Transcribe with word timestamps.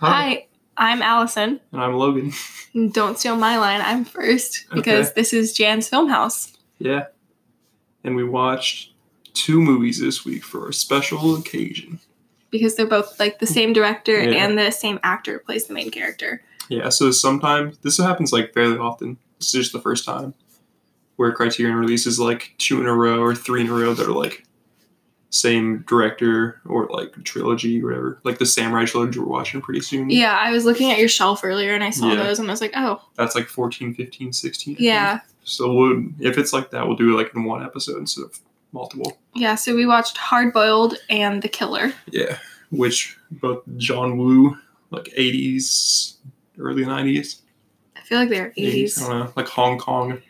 Hi, 0.00 0.46
I'm 0.76 1.02
Allison. 1.02 1.60
And 1.72 1.80
I'm 1.80 1.94
Logan. 1.94 2.32
Don't 2.92 3.18
steal 3.18 3.36
my 3.36 3.58
line. 3.58 3.80
I'm 3.82 4.04
first 4.04 4.66
because 4.72 5.08
Okay. 5.08 5.12
this 5.16 5.32
is 5.32 5.52
Jan's 5.52 5.88
Film 5.88 6.08
House. 6.08 6.56
Yeah. 6.78 7.06
And 8.04 8.16
we 8.16 8.24
watched 8.24 8.92
two 9.34 9.60
movies 9.60 10.00
this 10.00 10.24
week 10.24 10.42
for 10.44 10.68
a 10.68 10.72
special 10.72 11.36
occasion. 11.36 12.00
Because 12.50 12.74
they're 12.76 12.86
both 12.86 13.18
like 13.20 13.38
the 13.38 13.46
same 13.46 13.72
director 13.72 14.22
Yeah. 14.22 14.44
and 14.44 14.58
the 14.58 14.70
same 14.70 14.98
actor 15.02 15.38
plays 15.38 15.66
the 15.66 15.74
main 15.74 15.90
character. 15.90 16.42
Yeah, 16.68 16.88
so 16.88 17.10
sometimes 17.10 17.78
this 17.78 17.98
happens 17.98 18.32
like 18.32 18.54
fairly 18.54 18.78
often. 18.78 19.18
This 19.38 19.48
is 19.48 19.52
just 19.52 19.72
the 19.72 19.80
first 19.80 20.04
time 20.04 20.34
where 21.16 21.32
Criterion 21.32 21.76
releases 21.76 22.18
like 22.18 22.54
two 22.58 22.80
in 22.80 22.86
a 22.86 22.94
row 22.94 23.20
or 23.20 23.34
three 23.34 23.60
in 23.60 23.68
a 23.68 23.72
row 23.74 23.92
that 23.92 24.06
are 24.06 24.12
like 24.12 24.44
same 25.30 25.84
director 25.88 26.60
or 26.66 26.86
like 26.90 27.12
trilogy 27.24 27.80
or 27.82 27.86
whatever. 27.86 28.20
Like 28.24 28.38
the 28.38 28.46
Samurai 28.46 28.84
trilogy 28.84 29.18
we're 29.20 29.26
watching 29.26 29.60
pretty 29.60 29.80
soon. 29.80 30.10
Yeah, 30.10 30.36
I 30.38 30.50
was 30.50 30.64
looking 30.64 30.90
at 30.90 30.98
your 30.98 31.08
shelf 31.08 31.42
earlier 31.44 31.72
and 31.72 31.84
I 31.84 31.90
saw 31.90 32.08
Yeah. 32.12 32.22
those 32.24 32.38
and 32.40 32.48
I 32.48 32.52
was 32.52 32.60
like, 32.60 32.72
oh, 32.76 33.00
That's 33.14 33.34
like 33.36 33.46
14, 33.46 33.94
15, 33.94 34.32
16. 34.32 34.72
I 34.72 34.76
think. 34.76 34.84
yeah. 34.84 35.20
So 35.44 35.72
we'll, 35.72 36.04
if 36.18 36.36
it's 36.36 36.52
like 36.52 36.70
that, 36.72 36.86
we'll 36.86 36.96
do 36.96 37.12
it 37.12 37.16
like 37.22 37.34
in 37.34 37.44
one 37.44 37.64
episode 37.64 37.98
instead 37.98 38.24
of 38.24 38.38
multiple. 38.72 39.18
Yeah, 39.34 39.54
so 39.54 39.74
we 39.74 39.86
watched 39.86 40.16
Hard 40.16 40.52
Boiled 40.52 40.96
and 41.08 41.42
The 41.42 41.48
Killer. 41.48 41.92
Yeah, 42.10 42.38
which 42.70 43.16
both 43.30 43.62
John 43.76 44.16
Woo, 44.18 44.58
like 44.90 45.04
80s, 45.16 46.16
early 46.58 46.82
90s, 46.84 47.40
I 47.96 48.00
feel 48.02 48.18
like 48.18 48.28
they're 48.30 48.52
80s, 48.58 48.74
80s. 48.84 48.98
I 49.02 49.08
don't 49.08 49.18
know, 49.26 49.32
like 49.36 49.46
Hong 49.48 49.78
Kong 49.78 50.20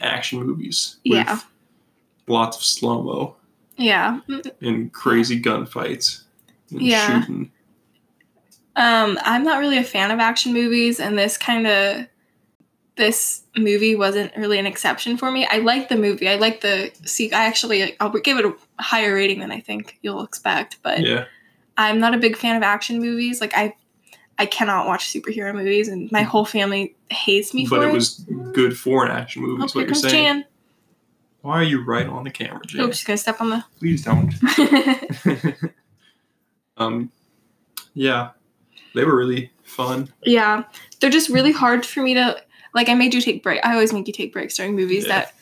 action 0.00 0.42
movies. 0.42 0.96
with 1.04 1.12
Yeah. 1.14 1.38
Lots 2.26 2.56
of 2.56 2.62
slow 2.64 3.02
mo 3.02 3.36
Yeah. 3.78 4.20
And 4.60 4.92
crazy 4.92 5.40
gunfights 5.40 6.22
and 6.70 6.82
Yeah. 6.82 7.20
shooting. 7.20 7.52
Um, 8.76 9.18
I'm 9.22 9.42
not 9.44 9.58
really 9.58 9.78
a 9.78 9.84
fan 9.84 10.10
of 10.10 10.20
action 10.20 10.52
movies, 10.52 11.00
and 11.00 11.18
this 11.18 11.36
kind 11.36 11.66
of 11.66 12.06
this 12.96 13.42
movie 13.56 13.94
wasn't 13.94 14.36
really 14.36 14.58
an 14.58 14.66
exception 14.66 15.16
for 15.16 15.30
me. 15.30 15.46
I 15.46 15.58
like 15.58 15.88
the 15.88 15.96
movie. 15.96 16.28
I 16.28 16.34
like 16.36 16.60
the 16.60 16.90
see. 17.04 17.32
I 17.32 17.46
actually 17.46 17.96
I'll 18.00 18.10
give 18.10 18.38
it 18.38 18.44
a 18.44 18.54
higher 18.82 19.14
rating 19.14 19.40
than 19.40 19.50
I 19.52 19.60
think 19.60 19.98
you'll 20.02 20.22
expect, 20.22 20.78
but 20.82 21.00
Yeah, 21.00 21.24
I'm 21.76 21.98
not 22.00 22.14
a 22.14 22.18
big 22.18 22.36
fan 22.36 22.56
of 22.56 22.62
action 22.62 23.00
movies. 23.00 23.40
Like 23.40 23.56
I, 23.56 23.74
I 24.38 24.46
cannot 24.46 24.86
watch 24.86 25.12
superhero 25.12 25.54
movies, 25.54 25.88
and 25.88 26.10
my 26.12 26.22
whole 26.22 26.44
family 26.44 26.94
hates 27.10 27.54
me 27.54 27.66
but 27.66 27.78
for 27.80 27.84
it 27.86 27.90
it. 27.90 27.92
was 27.92 28.24
good 28.52 28.76
for 28.78 29.04
an 29.04 29.10
action 29.10 29.42
movie, 29.42 29.62
oh, 29.62 29.66
is 29.66 29.74
what 29.74 29.86
you're 29.86 29.94
saying. 29.94 30.24
Jan. 30.24 30.44
Why 31.48 31.60
are 31.60 31.64
you 31.64 31.82
right 31.82 32.06
on 32.06 32.24
the 32.24 32.30
camera, 32.30 32.60
Jan? 32.66 32.82
Oops, 32.82 32.98
she's 32.98 33.06
gonna 33.06 33.16
step 33.16 33.40
on 33.40 33.48
the. 33.48 33.64
Please 33.78 34.04
don't. 34.04 34.34
um, 36.76 37.10
yeah, 37.94 38.32
they 38.94 39.02
were 39.02 39.16
really 39.16 39.50
fun. 39.62 40.12
yeah, 40.26 40.64
they're 41.00 41.08
just 41.08 41.30
really 41.30 41.52
hard 41.52 41.86
for 41.86 42.02
me 42.02 42.12
to 42.12 42.36
like. 42.74 42.90
I 42.90 42.94
made 42.94 43.14
you 43.14 43.22
take 43.22 43.42
break. 43.42 43.64
I 43.64 43.72
always 43.72 43.94
make 43.94 44.06
you 44.06 44.12
take 44.12 44.30
breaks 44.30 44.58
during 44.58 44.76
movies. 44.76 45.06
Yeah. 45.06 45.20
That 45.20 45.34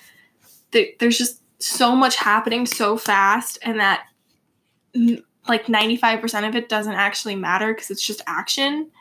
th- 0.70 0.96
there's 1.00 1.18
just 1.18 1.42
so 1.58 1.96
much 1.96 2.14
happening 2.14 2.66
so 2.66 2.96
fast, 2.96 3.58
and 3.62 3.80
that 3.80 4.04
like 5.48 5.68
95 5.68 6.20
percent 6.20 6.46
of 6.46 6.54
it 6.54 6.68
doesn't 6.68 6.94
actually 6.94 7.34
matter 7.34 7.74
because 7.74 7.90
it's 7.90 8.06
just 8.06 8.22
action. 8.28 8.92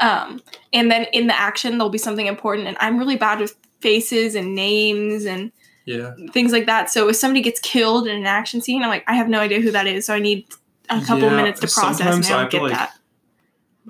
Um, 0.00 0.40
and 0.72 0.90
then 0.90 1.04
in 1.12 1.26
the 1.26 1.38
action 1.38 1.72
there'll 1.72 1.90
be 1.90 1.98
something 1.98 2.28
important, 2.28 2.66
and 2.66 2.78
I'm 2.80 2.98
really 2.98 3.16
bad 3.16 3.40
with 3.40 3.54
faces 3.80 4.34
and 4.34 4.54
names 4.54 5.26
and 5.26 5.52
Yeah, 5.86 6.14
things 6.32 6.50
like 6.52 6.66
that. 6.66 6.90
So 6.90 7.08
if 7.08 7.16
somebody 7.16 7.42
gets 7.42 7.60
killed 7.60 8.06
in 8.06 8.16
an 8.16 8.26
action 8.26 8.60
scene, 8.62 8.82
I'm 8.82 8.88
like, 8.88 9.04
I 9.06 9.14
have 9.14 9.28
no 9.28 9.40
idea 9.40 9.60
who 9.60 9.70
that 9.72 9.86
is. 9.86 10.06
So 10.06 10.14
I 10.14 10.18
need 10.18 10.46
a 10.88 11.00
couple 11.02 11.24
Yeah, 11.24 11.36
minutes 11.36 11.60
to 11.60 11.66
process, 11.68 12.00
and 12.00 12.24
I 12.34 12.44
I 12.44 12.48
get 12.48 12.62
like- 12.62 12.72
that. 12.72 12.92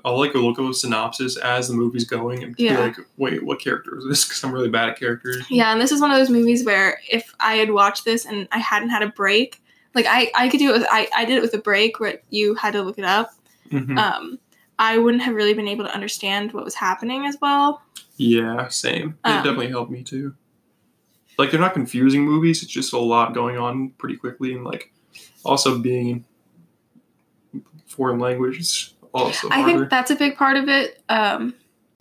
I'll 0.05 0.19
like 0.19 0.35
look 0.35 0.59
at 0.59 0.63
the 0.67 0.75
synopsis 0.75 1.37
as 1.37 1.69
the 1.69 1.75
movie's 1.75 2.05
going 2.05 2.43
and 2.43 2.55
Yeah. 2.59 2.77
be 2.77 2.83
like, 2.83 2.97
wait, 3.17 3.45
what 3.45 3.61
character 3.61 3.97
is 3.97 4.05
this? 4.09 4.25
Because 4.25 4.43
I'm 4.43 4.51
really 4.53 4.69
bad 4.69 4.89
at 4.89 4.99
characters. 4.99 5.45
Yeah, 5.49 5.71
and 5.73 5.81
this 5.81 5.93
is 5.93 6.01
one 6.01 6.11
of 6.11 6.17
those 6.19 6.31
movies 6.31 6.65
where 6.65 6.99
if 7.09 7.33
I 7.39 7.55
had 7.55 7.71
watched 7.71 8.05
this 8.05 8.27
and 8.27 8.49
I 8.51 8.59
hadn't 8.59 8.89
had 8.91 9.03
a 9.03 9.09
break, 9.09 9.63
like 9.95 10.07
I, 10.09 10.33
I 10.35 10.49
could 10.49 10.59
do 10.59 10.71
it 10.71 10.79
with 10.81 10.87
I, 10.91 11.09
I 11.17 11.25
did 11.25 11.37
it 11.39 11.43
with 11.43 11.55
a 11.55 11.59
break 11.59 12.01
where 12.01 12.19
you 12.29 12.55
had 12.57 12.73
to 12.73 12.83
look 12.83 12.99
it 12.99 13.05
up. 13.05 13.31
Mhm. 13.71 13.97
Um, 13.97 14.39
I 14.81 14.99
wouldn't 14.99 15.23
have 15.23 15.37
really 15.37 15.55
been 15.55 15.69
able 15.69 15.85
to 15.85 15.95
understand 15.95 16.53
what 16.53 16.65
was 16.65 16.75
happening 16.75 17.25
as 17.27 17.39
well. 17.41 17.81
Yeah, 18.17 18.67
same. 18.69 19.17
It 19.25 19.29
Um, 19.29 19.37
definitely 19.45 19.69
helped 19.69 19.93
me 19.93 20.03
too. 20.03 20.35
Like 21.39 21.51
they're 21.51 21.61
not 21.61 21.75
confusing 21.75 22.23
movies. 22.23 22.63
It's 22.63 22.73
just 22.73 22.93
a 22.93 22.99
lot 22.99 23.35
going 23.35 23.57
on 23.59 23.91
pretty 23.91 24.17
quickly, 24.17 24.53
and 24.55 24.65
like 24.65 24.93
also 25.45 25.79
being 25.79 26.25
foreign 27.87 28.19
language 28.19 28.59
is 28.59 28.95
also 29.13 29.49
I 29.51 29.61
harder. 29.61 29.79
think 29.79 29.91
that's 29.91 30.11
a 30.11 30.17
big 30.17 30.37
part 30.37 30.57
of 30.57 30.69
it. 30.69 31.03
Um, 31.09 31.55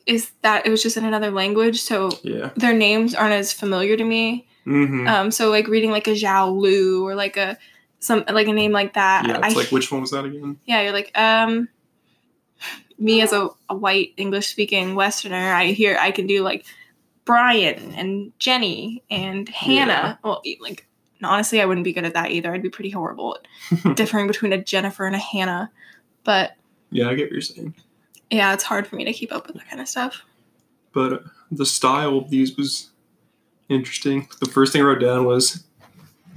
is 0.05 0.31
that 0.41 0.66
it 0.66 0.69
was 0.69 0.83
just 0.83 0.97
in 0.97 1.05
another 1.05 1.31
language, 1.31 1.81
so 1.81 2.11
yeah. 2.23 2.49
their 2.57 2.73
names 2.73 3.16
aren't 3.16 3.33
as 3.33 3.53
familiar 3.53 3.95
to 3.95 4.03
me. 4.03 4.47
hmm 4.66 5.07
Um, 5.07 5.31
so 5.31 5.50
like 5.50 5.67
reading 5.67 5.91
like 5.91 6.07
a 6.07 6.11
Zhao 6.11 6.55
Lu 6.55 7.05
or 7.07 7.15
like 7.15 7.38
a 7.38 7.57
some 8.00 8.25
like 8.29 8.47
a 8.47 8.53
name 8.53 8.71
like 8.73 8.94
that. 8.95 9.25
yeah. 9.27 9.38
It's 9.38 9.55
I, 9.55 9.59
like 9.59 9.71
which 9.71 9.91
one 9.91 10.01
was 10.01 10.11
that 10.11 10.25
again? 10.25 10.59
yeah, 10.65 10.81
you're 10.81 10.91
like 10.91 11.11
um. 11.17 11.69
Me 13.00 13.21
as 13.21 13.33
a, 13.33 13.50
a 13.69 13.75
white 13.75 14.13
English 14.17 14.47
speaking 14.47 14.94
Westerner, 14.95 15.51
I 15.51 15.67
hear 15.67 15.97
I 16.00 16.11
can 16.11 16.27
do 16.27 16.44
like 16.44 16.63
Brian 17.25 17.94
and 17.94 18.31
Jenny 18.39 19.03
and 19.09 19.47
Hannah. 19.50 19.91
Yeah. 19.91 20.16
Well, 20.23 20.41
like 20.59 20.88
honestly, 21.23 21.61
I 21.61 21.66
wouldn't 21.66 21.85
be 21.85 21.94
good 21.94 22.06
at 22.06 22.13
that 22.13 22.31
either. 22.31 22.53
I'd 22.53 22.61
be 22.61 22.69
pretty 22.69 22.89
horrible 22.89 23.38
at 23.72 23.95
differing 23.95 24.28
between 24.28 24.53
a 24.53 24.61
Jennifer 24.61 25.06
and 25.06 25.16
a 25.16 25.19
Hannah. 25.19 25.72
But 26.23 26.53
yeah, 26.91 27.09
I 27.09 27.16
get 27.16 27.25
what 27.25 27.31
you're 27.31 27.41
saying. 27.41 27.75
yeah, 28.29 28.53
it's 28.53 28.63
hard 28.63 28.88
for 28.88 28.95
me 28.95 29.06
to 29.06 29.13
keep 29.13 29.31
up 29.33 29.47
with 29.47 29.56
that 29.56 29.69
kind 29.69 29.81
of 29.81 29.88
stuff. 29.88 30.23
But 30.94 31.13
uh, 31.13 31.19
the 31.51 31.66
style 31.66 32.17
of 32.17 32.29
these 32.29 32.56
was 32.57 32.89
interesting. 33.69 34.28
The 34.39 34.45
first 34.50 34.73
thing 34.73 34.81
I 34.81 34.85
wrote 34.85 35.00
down 35.01 35.25
was 35.25 35.63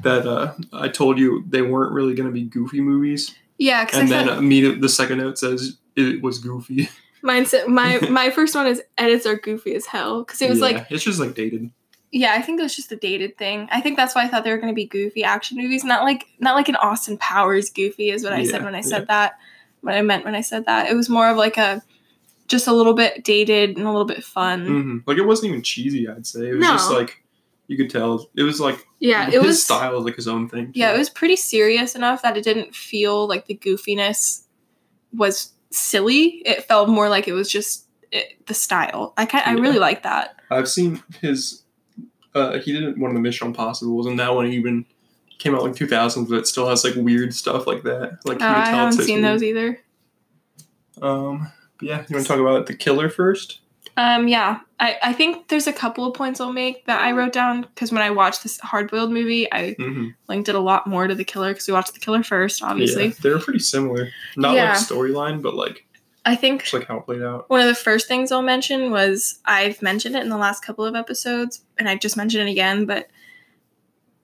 that 0.03 0.27
uh, 0.27 0.55
I 0.73 0.89
told 0.89 1.19
you 1.19 1.45
they 1.49 1.63
weren't 1.63 1.93
really 1.93 2.15
going 2.15 2.29
to 2.29 2.33
be 2.33 2.45
goofy 2.45 2.81
movies, 2.81 3.35
Yeah, 3.59 3.87
and 3.93 4.13
I 4.13 4.25
then 4.25 4.29
immediately 4.39 4.81
the 4.81 4.89
second 4.89 5.19
note 5.19 5.39
says 5.39 5.79
it 5.97 6.23
was 6.23 6.39
goofy. 6.39 6.89
mine 7.27 7.45
said 7.47 7.67
my 7.69 7.99
my 8.09 8.31
first 8.31 8.55
one 8.55 8.67
is 8.67 8.83
edits 8.97 9.27
are 9.27 9.37
goofy 9.37 9.75
as 9.75 9.87
hell 9.87 10.23
because 10.23 10.41
it 10.41 10.49
was 10.49 10.61
Yeah, 10.61 10.67
like 10.67 10.87
it's 10.91 11.05
just 11.05 11.21
like 11.21 11.35
dated. 11.35 11.71
yeah, 12.13 12.33
I 12.35 12.41
think 12.43 12.59
it 12.61 12.63
was 12.63 12.75
just 12.77 12.93
a 12.93 12.97
dated 12.97 13.37
thing. 13.37 13.69
I 13.71 13.81
think 13.81 13.97
that's 13.97 14.15
why 14.15 14.23
I 14.25 14.29
thought 14.29 14.45
they 14.45 14.51
were 14.51 14.57
going 14.59 14.73
to 14.73 14.75
be 14.75 14.87
goofy 14.87 15.25
action 15.25 15.59
movies, 15.59 15.85
not 15.85 16.05
like 16.05 16.25
not 16.39 16.55
like 16.55 16.69
an 16.69 16.77
Austin 16.77 17.19
Powers 17.19 17.69
goofy 17.71 18.11
is 18.11 18.25
what 18.25 18.33
I 18.33 18.45
said 18.45 18.65
when 18.65 18.75
I 18.75 18.79
yeah. 18.79 18.85
said 18.85 19.07
that. 19.09 19.35
What 19.83 19.95
I 19.95 20.03
meant 20.03 20.25
when 20.25 20.35
I 20.35 20.41
said 20.41 20.65
that 20.67 20.91
it 20.91 20.95
was 20.95 21.09
more 21.09 21.29
of 21.29 21.37
like 21.37 21.59
a 21.59 21.83
just 22.49 22.67
a 22.67 22.73
little 22.73 22.95
bit 22.95 23.25
dated 23.25 23.77
and 23.77 23.87
a 23.87 23.91
little 23.91 24.07
bit 24.07 24.25
fun. 24.25 24.67
hmm 24.67 24.99
Like 25.07 25.19
it 25.19 25.27
wasn't 25.27 25.51
even 25.51 25.63
cheesy. 25.63 26.09
I'd 26.09 26.27
say 26.27 26.49
it 26.49 26.55
was 26.55 26.67
just 26.67 26.91
like 26.91 27.23
you 27.67 27.77
could 27.77 27.91
tell 27.91 28.29
it 28.37 28.43
was 28.45 28.61
like 28.61 28.87
Yeah, 29.01 29.27
his 29.27 29.35
it 29.35 29.43
was 29.43 29.65
style 29.65 30.01
like 30.01 30.17
his 30.17 30.29
own 30.29 30.49
thing. 30.49 30.71
Yeah, 30.75 30.91
too. 30.91 30.97
it 30.97 30.99
was 30.99 31.11
pretty 31.11 31.37
serious 31.37 31.95
enough 31.95 32.23
that 32.23 32.37
it 32.37 32.45
didn't 32.45 32.75
feel 32.75 33.27
like 33.29 33.47
the 33.47 33.57
goofiness 33.57 34.45
was 35.13 35.53
silly. 35.71 36.43
It 36.45 36.65
felt 36.65 36.89
more 36.89 37.09
like 37.09 37.29
it 37.29 37.33
was 37.33 37.51
just 37.51 37.87
it, 38.13 38.47
the 38.47 38.55
style. 38.55 39.13
I 39.17 39.27
kind 39.27 39.45
I 39.47 39.55
Yeah. 39.55 39.61
really 39.61 39.79
like 39.79 40.03
that. 40.05 40.41
I've 40.51 40.69
seen 40.69 41.03
his. 41.21 41.63
Uh, 42.35 42.59
he 42.59 42.73
did 42.73 42.99
one 43.01 43.11
of 43.11 43.15
the 43.15 43.21
Mission 43.21 43.49
Impossibles, 43.49 44.07
and 44.07 44.19
that 44.21 44.35
one 44.35 44.47
even 44.47 44.85
came 45.39 45.55
out 45.55 45.63
like 45.63 45.75
2000, 45.75 46.27
but 46.27 46.37
it 46.39 46.47
still 46.47 46.69
has 46.69 46.85
like 46.85 46.95
weird 46.95 47.35
stuff 47.35 47.67
like 47.67 47.83
that. 47.83 48.19
Like 48.25 48.41
Uh, 48.43 48.47
I 48.47 48.69
haven't 48.69 49.03
seen 49.03 49.23
those 49.23 49.43
either. 49.43 49.81
Um, 51.03 51.51
yeah, 51.81 52.05
you 52.09 52.15
want 52.15 52.25
to 52.27 52.29
talk 52.33 52.39
about 52.41 52.67
the 52.67 52.75
killer 52.75 53.09
first? 53.11 53.61
Um, 53.99 54.29
yeah, 54.29 54.61
I, 54.79 54.97
I 55.03 55.13
think 55.15 55.49
there's 55.49 55.67
a 55.67 55.73
couple 55.73 56.05
of 56.07 56.13
points 56.15 56.39
I'll 56.41 56.53
make 56.53 56.85
that 56.85 57.01
I 57.01 57.13
wrote 57.13 57.33
down 57.33 57.63
because 57.63 57.91
when 57.91 58.03
I 58.03 58.11
watched 58.11 58.43
this 58.43 58.61
hard 58.61 58.91
boiled 58.91 59.11
movie, 59.11 59.51
I 59.53 59.75
Mm-hmm. 59.79 60.09
linked 60.29 60.49
it 60.51 60.55
a 60.55 60.61
lot 60.61 60.87
more 60.87 61.07
to 61.07 61.15
the 61.15 61.25
killer 61.25 61.51
because 61.53 61.67
we 61.67 61.73
watched 61.73 61.95
the 61.95 62.01
killer 62.01 62.23
first, 62.23 62.63
obviously. 62.63 63.07
yeah, 63.07 63.13
they're 63.23 63.39
pretty 63.39 63.59
similar. 63.61 64.11
Not 64.37 64.55
Yeah. 64.55 64.73
like 64.73 64.79
storyline, 64.79 65.41
but 65.41 65.55
like 65.55 65.87
I 66.27 66.37
think 66.37 66.63
just 66.63 66.75
like 66.75 66.89
how 66.89 66.99
it 66.99 67.07
played 67.07 67.23
out. 67.23 67.49
one 67.49 67.61
of 67.61 67.67
the 67.69 67.75
first 67.75 68.07
things 68.09 68.31
I'll 68.33 68.43
mention 68.43 68.91
was 68.91 69.39
I've 69.47 69.81
mentioned 69.81 70.15
it 70.17 70.23
in 70.23 70.29
the 70.29 70.37
last 70.37 70.63
couple 70.65 70.85
of 70.85 70.95
episodes, 70.95 71.63
and 71.79 71.89
I 71.89 71.97
just 71.97 72.17
mentioned 72.19 72.49
it 72.49 72.53
again, 72.53 72.85
but 72.85 73.09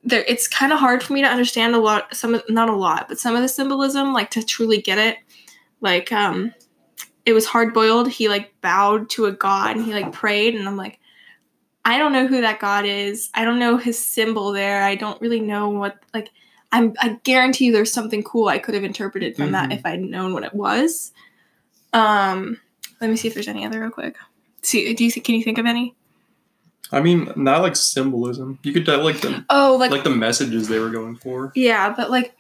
there 0.04 0.25
it's 0.26 0.48
kind 0.48 0.72
of 0.72 0.80
hard 0.80 1.02
for 1.02 1.12
me 1.12 1.22
to 1.22 1.28
understand 1.28 1.75
a 1.75 1.78
lot 1.78 2.14
some 2.14 2.34
of 2.34 2.42
not 2.48 2.68
a 2.68 2.75
lot, 2.75 3.08
but 3.08 3.18
some 3.20 3.36
of 3.36 3.40
the 3.42 3.48
symbolism, 3.48 4.12
like 4.12 4.30
to 4.32 4.42
truly 4.42 4.82
get 4.82 4.98
it. 4.98 5.16
Like, 5.80 6.12
um 6.12 6.52
it 7.24 7.32
was 7.32 7.46
hard 7.46 7.72
boiled. 7.74 8.08
He 8.10 8.28
like 8.28 8.52
bowed 8.60 9.08
to 9.10 9.26
a 9.26 9.32
god 9.32 9.76
and 9.76 9.84
he 9.84 9.92
like 9.94 10.12
prayed, 10.12 10.54
and 10.54 10.66
I'm 10.69 10.76
like, 10.76 10.98
I 11.84 11.98
don't 11.98 12.12
know 12.12 12.26
who 12.26 12.40
that 12.42 12.60
god 12.60 12.84
is. 12.84 13.30
I 13.34 13.44
don't 13.44 13.58
know 13.58 13.76
his 13.76 13.98
symbol 14.04 14.52
there. 14.52 14.82
I 14.82 14.94
don't 14.94 15.20
really 15.20 15.40
know 15.40 15.69
what 15.69 15.98
like 16.14 16.30
I'm 16.72 16.94
I 17.00 17.19
guarantee 17.24 17.66
you 17.66 17.72
there's 17.72 17.92
something 17.92 18.22
cool 18.22 18.48
I 18.48 18.58
could 18.58 18.74
have 18.74 18.84
interpreted 18.84 19.36
from 19.36 19.52
that 19.52 19.70
Mhm. 19.70 19.74
if 19.78 19.84
I'd 19.86 20.00
known 20.00 20.32
what 20.32 20.44
it 20.44 20.54
was. 20.54 21.12
Um 21.92 22.58
let 23.00 23.10
me 23.10 23.16
see 23.16 23.28
if 23.28 23.34
there's 23.34 23.48
any 23.48 23.64
other 23.66 23.80
real 23.80 23.90
quick. 23.90 24.16
See, 24.62 24.94
do 24.94 25.04
you 25.04 25.10
think? 25.10 25.26
Can 25.26 25.34
you 25.34 25.42
think 25.42 25.58
of 25.58 25.66
any? 25.66 25.94
I 26.92 27.00
mean, 27.00 27.32
not 27.36 27.62
like 27.62 27.75
symbolism. 27.75 28.58
You 28.62 28.72
could 28.72 28.84
tell 28.86 29.02
like 29.02 29.20
the 29.20 29.44
Oh, 29.50 29.76
like, 29.80 29.90
like 29.90 30.04
the 30.04 30.10
messages 30.10 30.68
they 30.68 30.78
were 30.78 30.90
going 30.90 31.16
for. 31.16 31.50
yeah, 31.56 31.92
but 31.96 32.10
like, 32.10 32.36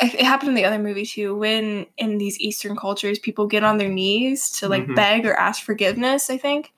I, 0.00 0.06
it 0.06 0.24
happened 0.24 0.50
in 0.50 0.54
the 0.54 0.64
other 0.64 0.78
movie 0.78 1.06
too. 1.06 1.34
When 1.36 1.86
in 1.96 2.18
these 2.18 2.38
Eastern 2.40 2.76
cultures, 2.76 3.18
people 3.18 3.46
get 3.46 3.62
on 3.64 3.78
their 3.78 3.88
knees 3.88 4.50
to 4.52 4.68
like 4.68 4.86
Mhm. 4.86 4.94
beg 4.96 5.26
or 5.26 5.34
ask 5.34 5.62
forgiveness. 5.62 6.28
I 6.30 6.36
think 6.38 6.72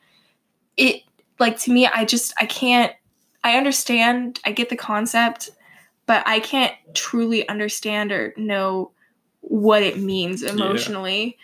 it 0.77 1.03
like 1.39 1.59
to 1.61 1.73
me. 1.73 1.87
I 1.87 2.05
just 2.05 2.33
I 2.39 2.47
can't. 2.47 2.93
I 3.45 3.57
understand. 3.57 4.41
I 4.45 4.53
get 4.53 4.69
the 4.69 4.77
concept, 4.77 5.51
but 6.07 6.23
I 6.27 6.41
can't 6.41 6.75
truly 6.95 7.49
understand 7.49 8.13
or 8.13 8.35
know 8.37 8.91
what 9.41 9.83
it 9.83 9.99
means 9.99 10.43
emotionally 10.43 11.39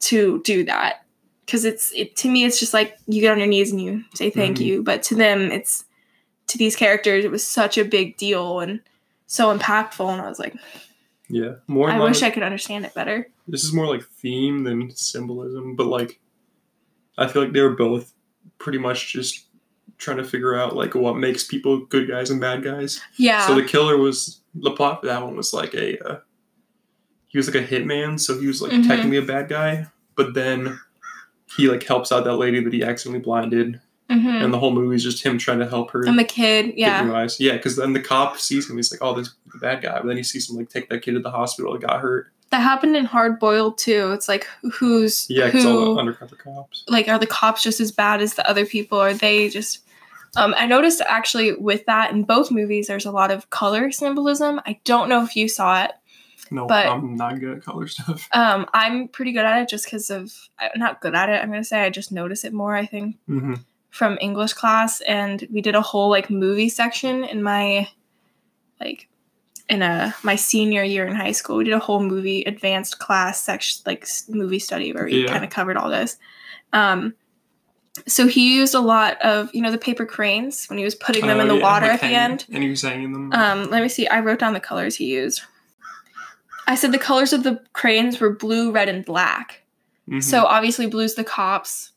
to 0.00 0.40
do 0.44 0.64
that. 0.64 1.04
Because 1.46 1.64
it's 1.64 1.92
it 1.94 2.16
to 2.16 2.28
me, 2.28 2.44
it's 2.44 2.58
just 2.58 2.74
like 2.74 2.96
you 3.06 3.20
get 3.20 3.30
on 3.32 3.38
your 3.38 3.46
knees 3.46 3.70
and 3.70 3.80
you 3.80 4.04
say 4.14 4.30
thank 4.30 4.58
Mhm. 4.58 4.64
you. 4.64 4.82
But 4.82 5.02
to 5.04 5.14
them, 5.14 5.52
it's 5.52 5.84
to 6.48 6.58
these 6.58 6.74
characters, 6.76 7.24
it 7.24 7.30
was 7.30 7.46
such 7.46 7.78
a 7.78 7.84
big 7.84 8.16
deal 8.16 8.60
and 8.60 8.80
so 9.26 9.56
impactful. 9.56 10.08
And 10.10 10.20
I 10.22 10.28
was 10.28 10.38
like, 10.38 10.54
Yeah, 11.28 11.54
more. 11.66 11.90
I 11.90 11.98
wish 12.00 12.22
I 12.22 12.30
could 12.30 12.42
understand 12.42 12.84
it 12.84 12.94
better. 12.94 13.28
this 13.48 13.64
is 13.64 13.72
more 13.72 13.86
like 13.86 14.04
theme 14.04 14.64
than 14.64 14.90
symbolism, 14.94 15.74
but 15.76 15.86
like 15.86 16.20
I 17.16 17.26
feel 17.28 17.42
like 17.42 17.52
they 17.52 17.60
were 17.62 17.76
both 17.76 18.12
pretty 18.58 18.78
much 18.78 19.12
just 19.12 19.46
trying 19.98 20.16
to 20.18 20.24
figure 20.24 20.54
out 20.54 20.74
like 20.76 20.94
what 20.94 21.16
makes 21.16 21.44
people 21.44 21.86
good 21.86 22.08
guys 22.08 22.28
and 22.30 22.40
bad 22.40 22.62
guys. 22.62 23.00
Yeah. 23.16 23.46
So 23.46 23.54
the 23.54 23.64
killer 23.64 23.96
was 23.96 24.40
the 24.54 24.70
plot 24.72 25.00
for 25.00 25.06
that 25.06 25.22
one 25.22 25.36
was 25.36 25.52
like 25.54 25.72
a 25.74 25.98
uh, 26.06 26.18
he 27.28 27.38
was 27.38 27.46
like 27.52 27.62
a 27.64 27.66
hitman, 27.66 28.20
so 28.20 28.38
he 28.38 28.46
was 28.46 28.60
like 28.60 28.72
Mhm. 28.72 28.86
technically 28.86 29.16
a 29.18 29.22
bad 29.22 29.48
guy, 29.48 29.86
but 30.16 30.34
then 30.34 30.78
he 31.56 31.68
like 31.68 31.82
helps 31.84 32.12
out 32.12 32.24
that 32.24 32.36
lady 32.36 32.62
that 32.62 32.72
he 32.72 32.82
accidentally 32.82 33.22
blinded, 33.22 33.80
hmm 34.10 34.26
and 34.28 34.52
the 34.52 34.58
whole 34.58 34.70
movie 34.72 34.96
is 34.96 35.02
just 35.02 35.24
him 35.24 35.38
trying 35.38 35.58
to 35.60 35.68
help 35.68 35.90
her. 35.92 36.04
And 36.04 36.18
the 36.18 36.24
kid, 36.24 36.74
yeah. 36.76 37.10
eyes. 37.14 37.40
Yeah, 37.40 37.52
because 37.56 37.76
then 37.76 37.92
the 37.94 38.00
cop 38.00 38.38
sees 38.38 38.68
him. 38.68 38.76
He's 38.76 38.92
like, 38.92 39.02
"Oh, 39.02 39.14
this 39.14 39.28
is 39.28 39.34
the 39.52 39.58
bad 39.58 39.82
guy." 39.82 39.98
But 39.98 40.06
then 40.08 40.16
he 40.16 40.22
sees 40.22 40.50
him 40.50 40.56
like 40.56 40.68
take 40.68 40.88
that 40.90 41.02
kid 41.02 41.12
to 41.12 41.20
the 41.20 41.30
hospital 41.30 41.72
that 41.72 41.80
got 41.86 42.00
hurt. 42.00 42.28
That 42.50 42.60
happened 42.60 42.96
in 42.96 43.04
Hard 43.06 43.40
Boiled 43.40 43.78
too. 43.78 44.12
It's 44.12 44.28
like 44.28 44.46
who's 44.74 45.28
Yeah, 45.30 45.46
because 45.46 45.64
all 45.64 45.94
the 45.94 46.00
undercover 46.00 46.36
cops. 46.36 46.84
like 46.88 47.08
are 47.08 47.18
the 47.18 47.26
cops 47.26 47.62
just 47.62 47.80
as 47.80 47.90
bad 47.92 48.20
as 48.20 48.34
the 48.34 48.48
other 48.48 48.66
people? 48.66 48.98
Are 48.98 49.14
they 49.14 49.48
just 49.48 49.80
um, 50.36 50.54
I 50.56 50.66
noticed 50.66 51.00
actually 51.06 51.52
with 51.54 51.86
that 51.86 52.10
in 52.12 52.24
both 52.24 52.50
movies, 52.50 52.86
there's 52.88 53.06
a 53.06 53.10
lot 53.10 53.30
of 53.30 53.48
color 53.50 53.90
symbolism. 53.90 54.60
I 54.66 54.78
don't 54.84 55.08
know 55.08 55.22
if 55.24 55.34
you 55.36 55.48
saw 55.48 55.84
it. 55.84 55.92
No, 56.50 56.66
But- 56.66 56.86
I'm 56.86 57.16
not 57.16 57.40
good 57.40 57.56
at 57.58 57.64
color 57.64 57.86
stuff. 57.88 58.28
Um, 58.32 58.66
I'm 58.74 59.08
pretty 59.08 59.32
good 59.32 59.46
at 59.46 59.62
it 59.62 59.68
just 59.68 59.86
because 59.86 60.10
of 60.10 60.32
I'm 60.58 60.70
not 60.78 61.00
good 61.00 61.14
at 61.14 61.30
it. 61.30 61.42
I'm 61.42 61.48
gonna 61.50 61.64
say 61.64 61.82
I 61.82 61.90
just 61.90 62.12
notice 62.12 62.44
it 62.44 62.52
more. 62.52 62.76
I 62.76 62.84
think 62.86 63.16
hmm 63.26 63.54
from 63.94 64.18
English 64.20 64.54
class, 64.54 65.00
and 65.02 65.46
we 65.52 65.60
did 65.60 65.76
a 65.76 65.80
whole 65.80 66.10
like 66.10 66.28
movie 66.28 66.68
section 66.68 67.22
in 67.24 67.42
my 67.44 67.88
like 68.80 69.08
in 69.68 69.82
a 69.82 70.12
my 70.24 70.34
senior 70.34 70.82
year 70.82 71.06
in 71.06 71.14
high 71.14 71.30
school. 71.32 71.56
We 71.58 71.64
did 71.64 71.74
a 71.74 71.78
whole 71.78 72.02
movie 72.02 72.42
advanced 72.42 72.98
class 72.98 73.40
section 73.40 73.82
like 73.86 74.04
movie 74.28 74.58
study 74.58 74.92
where 74.92 75.04
we 75.04 75.22
Yeah. 75.22 75.28
kind 75.32 75.44
of 75.44 75.50
covered 75.50 75.76
all 75.76 75.88
this. 75.88 76.16
Um, 76.72 77.14
so 78.08 78.26
he 78.26 78.56
used 78.56 78.74
a 78.74 78.80
lot 78.80 79.22
of 79.22 79.54
you 79.54 79.62
know 79.62 79.70
the 79.70 79.78
paper 79.78 80.04
cranes 80.04 80.66
when 80.66 80.76
he 80.78 80.84
was 80.84 80.96
putting 80.96 81.28
them 81.28 81.38
in 81.38 81.46
Oh, 81.48 81.54
the 81.54 81.58
yeah, 81.60 81.62
water 81.62 81.86
at 81.86 82.00
the 82.00 82.08
end. 82.08 82.46
and 82.52 82.64
he 82.64 82.68
was 82.70 82.82
hanging 82.82 83.12
them. 83.12 83.32
Um, 83.32 83.70
let 83.70 83.80
me 83.80 83.88
see. 83.88 84.08
I 84.08 84.18
wrote 84.18 84.40
down 84.40 84.54
the 84.54 84.60
colors 84.60 84.96
he 84.96 85.06
used. 85.06 85.42
I 86.66 86.74
said 86.74 86.90
the 86.90 86.98
colors 86.98 87.32
of 87.32 87.44
the 87.44 87.60
cranes 87.74 88.18
were 88.18 88.30
blue, 88.34 88.72
red, 88.72 88.88
and 88.88 89.04
black. 89.04 89.62
Mhm. 90.08 90.20
So 90.22 90.44
obviously 90.46 90.86
blue's 90.86 91.14
the 91.14 91.22
cops, 91.22 91.92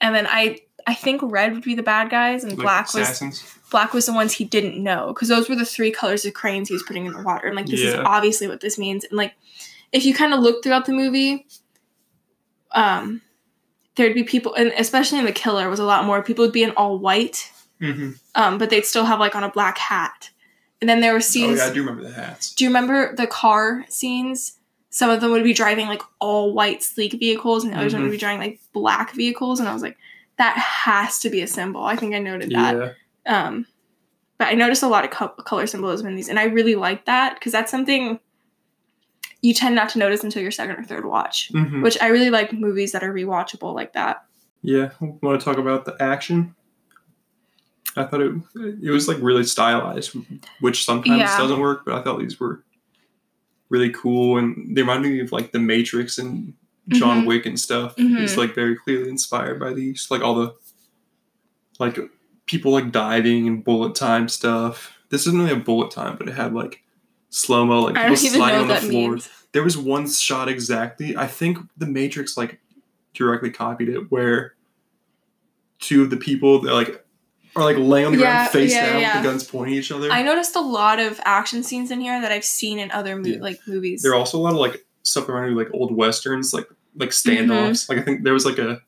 and 0.00 0.14
then 0.14 0.26
I 0.26 0.60
I 0.86 0.94
think 0.94 1.20
red 1.24 1.52
would 1.54 1.62
be 1.64 1.74
the 1.74 1.82
bad 1.82 2.10
guys, 2.10 2.42
and 2.44 2.52
Like 2.52 2.62
black 2.62 2.94
was 2.94 3.02
assassins. 3.08 3.44
black 3.70 3.92
was 3.92 4.06
the 4.06 4.12
ones 4.12 4.32
he 4.34 4.44
didn't 4.44 4.82
know 4.82 5.08
because 5.08 5.28
those 5.28 5.48
were 5.48 5.54
the 5.56 5.64
three 5.64 5.90
colors 5.90 6.24
of 6.24 6.34
cranes 6.34 6.68
he 6.68 6.74
was 6.74 6.82
putting 6.82 7.06
in 7.06 7.12
the 7.12 7.22
water, 7.22 7.46
and 7.46 7.56
like 7.56 7.66
this 7.66 7.80
is 7.80 7.94
obviously 7.94 8.48
what 8.48 8.60
this 8.60 8.78
means. 8.78 9.04
And 9.04 9.16
like 9.16 9.34
if 9.92 10.04
you 10.04 10.14
kind 10.14 10.32
of 10.34 10.40
look 10.40 10.62
throughout 10.62 10.86
the 10.86 10.92
movie, 10.92 11.46
um, 12.72 13.20
there'd 13.96 14.14
be 14.14 14.24
people, 14.24 14.54
and 14.54 14.72
especially 14.78 15.18
in 15.18 15.24
the 15.24 15.32
killer 15.32 15.68
was 15.68 15.80
a 15.80 15.84
lot 15.84 16.04
more 16.04 16.22
people 16.22 16.44
would 16.44 16.52
be 16.52 16.62
in 16.62 16.70
all 16.72 16.98
white, 16.98 17.50
hmm 17.80 18.12
um, 18.34 18.56
but 18.58 18.70
they'd 18.70 18.86
still 18.86 19.04
have 19.04 19.20
like 19.20 19.34
on 19.36 19.44
a 19.44 19.50
black 19.50 19.76
hat, 19.78 20.30
and 20.80 20.88
then 20.88 21.00
there 21.00 21.12
were 21.12 21.18
Oh 21.18 21.20
scenes. 21.20 21.58
yeah, 21.58 21.66
I 21.66 21.72
do 21.72 21.80
remember 21.80 22.02
the 22.08 22.14
hats. 22.14 22.54
Do 22.54 22.64
you 22.64 22.70
remember 22.70 23.14
the 23.14 23.26
car 23.26 23.84
scenes? 23.88 24.58
Some 24.88 25.08
of 25.10 25.20
them 25.22 25.30
would 25.30 25.42
be 25.44 25.54
driving 25.54 25.86
like 25.86 26.02
all 26.18 26.52
white 26.52 26.82
sleek 26.82 27.12
vehicles, 27.12 27.64
and 27.64 27.72
the 27.72 27.78
others 27.78 27.94
Mhm. 27.94 28.02
would 28.02 28.10
be 28.10 28.16
driving 28.18 28.40
like 28.40 28.60
black 28.72 29.12
vehicles. 29.14 29.58
And 29.60 29.68
I 29.68 29.72
was 29.72 29.82
like, 29.82 29.96
that 30.42 30.58
has 30.58 31.20
to 31.20 31.30
be 31.30 31.40
a 31.40 31.46
symbol. 31.46 31.84
I 31.84 31.94
think 31.94 32.14
I 32.14 32.18
noted 32.18 32.50
that. 32.50 32.74
Yeah, 33.26 33.46
Um, 33.46 33.66
but 34.38 34.48
I 34.48 34.54
noticed 34.54 34.82
a 34.82 34.88
lot 34.88 35.04
of 35.04 35.10
co- 35.12 35.28
color 35.28 35.68
symbolism 35.68 36.08
in 36.08 36.16
these, 36.16 36.28
and 36.28 36.38
I 36.38 36.44
really 36.44 36.74
like 36.74 37.04
that 37.06 37.34
because 37.34 37.52
that's 37.52 37.70
something 37.70 38.18
you 39.40 39.54
tend 39.54 39.74
not 39.76 39.88
to 39.90 39.98
notice 40.00 40.24
until 40.24 40.42
your 40.42 40.50
second 40.50 40.76
or 40.76 40.84
third 40.84 41.04
watch. 41.04 41.48
hmm 41.52 41.80
Which 41.82 41.96
I 42.02 42.08
really 42.08 42.30
like 42.30 42.52
movies 42.52 42.90
that 42.92 43.04
are 43.04 43.12
rewatchable 43.14 43.72
like 43.74 43.92
that. 43.92 44.24
yeah. 44.62 44.90
Want 45.00 45.38
to 45.40 45.44
talk 45.44 45.58
about 45.58 45.84
the 45.84 45.96
action? 46.00 46.54
I 47.96 48.04
thought 48.04 48.20
it 48.20 48.32
it 48.82 48.90
was 48.90 49.06
like 49.06 49.18
really 49.20 49.44
stylized, 49.44 50.16
which 50.60 50.84
sometimes 50.84 51.18
Yeah. 51.20 51.38
doesn't 51.38 51.60
work. 51.60 51.84
But 51.84 51.94
I 51.94 52.02
thought 52.02 52.18
these 52.20 52.40
were 52.40 52.64
really 53.68 53.90
cool, 53.90 54.38
and 54.38 54.76
they 54.76 54.82
reminded 54.82 55.12
me 55.12 55.20
of 55.20 55.30
like 55.30 55.52
The 55.52 55.58
Matrix 55.60 56.18
and 56.18 56.54
John 56.88 57.22
Mhm. 57.22 57.26
Wick 57.26 57.46
and 57.46 57.58
stuff. 57.58 57.94
Mhm. 57.96 58.20
It's 58.20 58.36
like 58.36 58.54
very 58.54 58.76
clearly 58.76 59.08
inspired 59.08 59.60
by 59.60 59.72
these, 59.72 60.08
like 60.10 60.20
all 60.22 60.34
the 60.34 60.54
like 61.78 61.98
people 62.46 62.72
like 62.72 62.90
diving 62.92 63.46
and 63.46 63.64
bullet 63.64 63.94
time 63.94 64.28
stuff. 64.28 64.92
This 65.10 65.26
isn't 65.26 65.38
really 65.40 65.52
a 65.52 65.56
bullet 65.56 65.90
time, 65.90 66.16
but 66.18 66.28
it 66.28 66.34
had 66.34 66.54
like 66.54 66.82
slow 67.30 67.64
mo, 67.64 67.82
like 67.82 67.94
people 67.94 68.16
sliding 68.16 68.60
on 68.60 68.68
the 68.68 68.76
floor. 68.76 69.10
means. 69.12 69.28
There 69.52 69.62
was 69.62 69.76
one 69.76 70.08
shot 70.08 70.48
exactly. 70.48 71.16
I 71.16 71.26
think 71.26 71.58
The 71.76 71.86
Matrix 71.86 72.36
like 72.36 72.60
directly 73.14 73.50
copied 73.50 73.88
it, 73.90 74.10
where 74.10 74.54
two 75.78 76.02
of 76.02 76.10
the 76.10 76.16
people 76.16 76.60
that 76.62 76.72
like 76.72 77.04
are 77.54 77.64
like 77.64 77.76
laying 77.76 78.06
on 78.06 78.12
the 78.12 78.18
Yeah, 78.18 78.32
ground 78.44 78.50
face 78.50 78.72
yeah, 78.72 78.86
down 78.92 79.00
yeah. 79.00 79.14
with 79.16 79.22
the 79.24 79.28
guns 79.30 79.44
pointing 79.44 79.74
at 79.76 79.80
each 79.80 79.92
other. 79.92 80.10
I 80.10 80.22
noticed 80.22 80.56
a 80.56 80.60
lot 80.60 80.98
of 80.98 81.20
action 81.24 81.62
scenes 81.62 81.90
in 81.90 82.00
here 82.00 82.18
that 82.20 82.32
I've 82.32 82.44
seen 82.44 82.78
in 82.78 82.90
other 82.90 83.16
mo- 83.16 83.38
like 83.40 83.60
movies. 83.66 84.02
there 84.02 84.12
are 84.12 84.16
also 84.16 84.38
a 84.38 84.40
lot 84.40 84.52
of 84.54 84.58
like 84.58 84.84
stuff 85.02 85.28
around 85.28 85.56
like 85.56 85.68
old 85.72 85.94
westerns, 85.94 86.52
like 86.54 86.68
like 86.96 87.10
Mm-hmm. 87.10 87.50
standoffs. 87.50 87.88
Like 87.88 87.98
I 87.98 88.02
think 88.02 88.24
there 88.24 88.32
was 88.34 88.44
like 88.46 88.58
a 88.58 88.80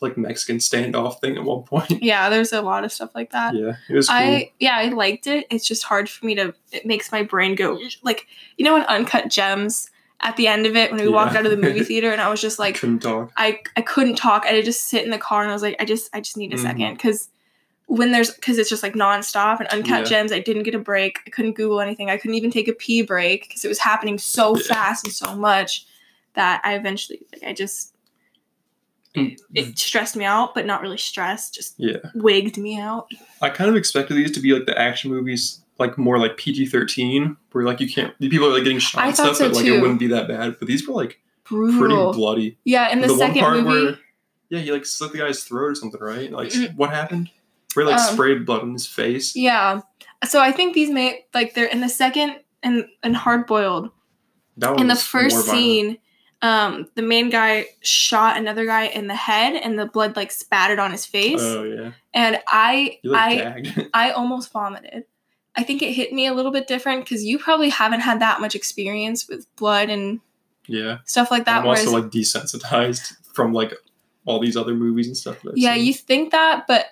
like 0.00 0.16
Mexican 0.18 0.56
standoff 0.58 1.20
thing 1.20 1.36
at 1.36 1.44
one 1.44 1.62
point. 1.64 2.02
yeah, 2.02 2.28
there's 2.28 2.52
a 2.52 2.60
lot 2.62 2.84
of 2.84 2.92
stuff 2.92 3.14
like 3.14 3.30
that. 3.30 3.54
Yeah, 3.54 3.76
it 3.88 3.94
was 3.94 4.08
cool. 4.08 4.16
I 4.16 4.50
yeah, 4.58 4.76
I 4.76 4.88
liked 4.88 5.26
it. 5.26 5.46
It's 5.50 5.66
just 5.66 5.84
hard 5.84 6.08
for 6.08 6.26
me 6.26 6.34
to. 6.34 6.54
It 6.72 6.84
makes 6.86 7.12
my 7.12 7.22
brain 7.22 7.54
go 7.54 7.78
like 8.02 8.26
you 8.56 8.64
know 8.64 8.76
in 8.76 8.82
Uncut 8.82 9.30
Gems 9.30 9.90
at 10.24 10.36
the 10.36 10.46
end 10.46 10.66
of 10.66 10.76
it 10.76 10.90
when 10.92 11.00
we 11.00 11.08
walked 11.08 11.34
out 11.34 11.44
of 11.44 11.50
the 11.50 11.56
movie 11.56 11.82
theater 11.84 12.10
and 12.12 12.20
I 12.20 12.28
was 12.30 12.40
just 12.40 12.58
like 12.58 12.76
couldn't 12.76 13.00
talk. 13.00 13.30
I 13.36 13.60
I 13.76 13.82
couldn't 13.82 14.16
talk. 14.16 14.42
I 14.44 14.48
had 14.48 14.54
to 14.56 14.62
just 14.62 14.88
sit 14.88 15.04
in 15.04 15.10
the 15.10 15.18
car 15.18 15.42
and 15.42 15.50
I 15.50 15.54
was 15.54 15.62
like 15.62 15.76
I 15.80 15.84
just 15.84 16.10
I 16.14 16.20
just 16.20 16.36
need 16.36 16.52
a 16.52 16.56
Mhm. 16.56 16.62
second 16.62 16.94
because 16.94 17.28
when 17.96 18.10
there's 18.10 18.30
because 18.30 18.56
it's 18.56 18.70
just 18.70 18.82
like 18.82 18.94
nonstop 18.94 19.58
and 19.60 19.68
Uncut 19.68 20.00
Yeah. 20.00 20.04
Gems 20.04 20.32
I 20.32 20.38
didn't 20.40 20.62
get 20.62 20.74
a 20.74 20.78
break. 20.78 21.18
I 21.26 21.30
couldn't 21.30 21.52
Google 21.52 21.80
anything. 21.80 22.08
I 22.08 22.16
couldn't 22.16 22.36
even 22.36 22.50
take 22.50 22.66
a 22.66 22.72
pee 22.72 23.02
break 23.02 23.46
because 23.48 23.64
it 23.64 23.68
was 23.68 23.78
happening 23.78 24.16
so 24.18 24.56
Yeah. 24.56 24.62
fast 24.74 25.04
and 25.04 25.12
so 25.12 25.36
much 25.36 25.84
that 26.34 26.62
I 26.64 26.74
eventually 26.74 27.20
like 27.32 27.42
I 27.42 27.52
just 27.52 27.90
Mm. 29.14 29.38
it 29.52 29.78
stressed 29.78 30.16
me 30.16 30.24
out, 30.24 30.54
but 30.54 30.64
not 30.64 30.80
really 30.80 30.96
stressed. 30.96 31.52
Just 31.52 31.74
Yeah, 31.76 31.98
wigged 32.14 32.56
me 32.56 32.78
out. 32.80 33.08
I 33.42 33.50
kind 33.50 33.68
of 33.68 33.76
expected 33.76 34.14
these 34.16 34.30
to 34.32 34.40
be 34.40 34.54
like 34.54 34.64
the 34.64 34.78
action 34.80 35.10
movies, 35.10 35.60
like 35.78 35.98
more 35.98 36.18
like 36.18 36.38
PG 36.38 36.64
thirteen, 36.68 37.36
where 37.50 37.62
like 37.64 37.78
you 37.78 37.88
can't 37.92 38.18
people 38.18 38.46
are 38.46 38.52
like 38.54 38.64
getting 38.64 38.78
shot 38.78 39.04
and 39.04 39.14
stuff, 39.14 39.36
so 39.36 39.48
but 39.48 39.56
like 39.56 39.66
too. 39.66 39.74
it 39.74 39.80
wouldn't 39.82 39.98
be 39.98 40.06
that 40.06 40.28
bad. 40.28 40.56
But 40.58 40.66
these 40.66 40.88
were 40.88 40.94
like 40.94 41.20
pretty 41.44 41.76
Brutal. 41.76 42.14
bloody. 42.14 42.56
Yeah, 42.64 42.88
in 42.90 43.02
the, 43.02 43.08
one 43.08 43.18
second 43.18 43.40
part 43.42 43.56
movie. 43.60 43.84
where 43.84 43.98
yeah, 44.48 44.60
he 44.60 44.72
like 44.72 44.86
slit 44.86 45.12
the 45.12 45.18
guy's 45.18 45.44
throat 45.44 45.72
or 45.72 45.74
something, 45.74 46.00
right? 46.00 46.32
Like 46.32 46.48
Mm. 46.48 46.74
what 46.76 46.88
happened? 46.88 47.28
Where 47.74 47.86
he, 47.86 47.92
like 47.92 48.00
Um, 48.00 48.14
sprayed 48.14 48.46
blood 48.46 48.62
on 48.62 48.72
his 48.72 48.86
face. 48.86 49.34
Yeah. 49.36 49.80
So 50.24 50.40
I 50.40 50.52
think 50.52 50.74
these 50.74 50.90
may 50.90 51.26
like 51.34 51.54
they're 51.54 51.66
in 51.66 51.80
the 51.80 51.88
second 51.88 52.36
and 52.62 52.86
and 53.02 53.16
hard 53.16 53.46
boiled. 53.46 53.90
In 54.78 54.86
the 54.86 54.96
first 54.96 55.46
scene, 55.46 55.98
um, 56.42 56.88
the 56.94 57.02
main 57.02 57.30
guy 57.30 57.66
shot 57.80 58.36
another 58.36 58.66
guy 58.66 58.84
in 58.84 59.06
the 59.06 59.14
head 59.14 59.54
and 59.54 59.78
the 59.78 59.86
blood 59.86 60.14
like 60.16 60.30
spattered 60.30 60.78
on 60.78 60.90
his 60.90 61.06
face. 61.06 61.40
Oh 61.40 61.64
yeah, 61.64 61.92
and 62.12 62.40
I 62.46 62.98
I 63.14 63.36
gagged. 63.36 63.88
I 63.94 64.10
almost 64.10 64.52
vomited. 64.52 65.04
I 65.54 65.62
think 65.62 65.82
it 65.82 65.92
hit 65.92 66.12
me 66.12 66.26
a 66.26 66.34
little 66.34 66.50
bit 66.50 66.66
different 66.66 67.04
because 67.04 67.24
you 67.24 67.38
probably 67.38 67.68
haven't 67.68 68.00
had 68.00 68.20
that 68.20 68.40
much 68.40 68.54
experience 68.54 69.28
with 69.28 69.46
blood 69.56 69.90
and 69.90 70.20
yeah, 70.66 70.98
stuff 71.04 71.30
like 71.30 71.44
that. 71.44 71.60
I'm 71.60 71.66
also 71.66 71.90
whereas, 71.90 72.04
like 72.04 72.12
desensitized 72.12 73.14
from 73.34 73.52
like 73.52 73.74
all 74.24 74.40
these 74.40 74.56
other 74.56 74.74
movies 74.74 75.06
and 75.06 75.16
stuff. 75.16 75.42
That 75.42 75.56
yeah, 75.56 75.74
seen. 75.74 75.84
you 75.84 75.94
think 75.94 76.32
that, 76.32 76.66
but 76.66 76.86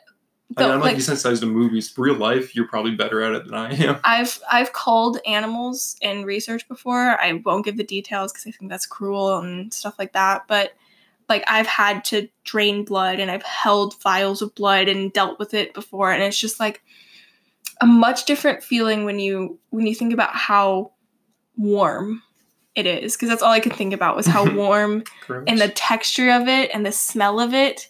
I 0.56 0.62
mean, 0.62 0.68
but 0.68 0.74
I'm 0.74 0.80
like 0.80 0.94
like 0.94 0.96
desensitized 0.96 1.40
to 1.40 1.46
movies. 1.46 1.92
Real 1.96 2.16
life, 2.16 2.56
you're 2.56 2.66
probably 2.66 2.94
better 2.94 3.22
at 3.22 3.32
it 3.34 3.44
than 3.44 3.54
I 3.54 3.72
am. 3.74 4.00
I've 4.04 4.40
I've 4.50 4.72
called 4.72 5.18
animals 5.26 5.96
in 6.00 6.24
research 6.24 6.66
before. 6.66 7.20
I 7.20 7.34
won't 7.44 7.64
give 7.64 7.76
the 7.76 7.84
details 7.84 8.32
because 8.32 8.46
I 8.46 8.50
think 8.50 8.70
that's 8.70 8.86
cruel 8.86 9.38
and 9.38 9.72
stuff 9.72 9.98
like 9.98 10.12
that. 10.12 10.46
But 10.48 10.72
like 11.28 11.44
I've 11.46 11.66
had 11.66 12.04
to 12.06 12.28
drain 12.44 12.84
blood 12.84 13.20
and 13.20 13.30
I've 13.30 13.44
held 13.44 14.00
vials 14.02 14.42
of 14.42 14.54
blood 14.54 14.88
and 14.88 15.12
dealt 15.12 15.38
with 15.38 15.54
it 15.54 15.72
before, 15.72 16.10
and 16.10 16.22
it's 16.22 16.38
just 16.38 16.58
like 16.58 16.82
a 17.80 17.86
much 17.86 18.24
different 18.24 18.62
feeling 18.62 19.04
when 19.04 19.20
you 19.20 19.58
when 19.70 19.86
you 19.86 19.94
think 19.94 20.12
about 20.12 20.34
how 20.34 20.92
warm 21.56 22.22
it 22.74 22.86
is 22.86 23.16
because 23.16 23.28
that's 23.28 23.42
all 23.42 23.52
I 23.52 23.60
could 23.60 23.74
think 23.74 23.92
about 23.92 24.16
was 24.16 24.26
how 24.26 24.52
warm 24.54 25.04
and 25.28 25.60
the 25.60 25.68
texture 25.68 26.30
of 26.30 26.48
it 26.48 26.70
and 26.74 26.84
the 26.84 26.92
smell 26.92 27.40
of 27.40 27.54
it. 27.54 27.88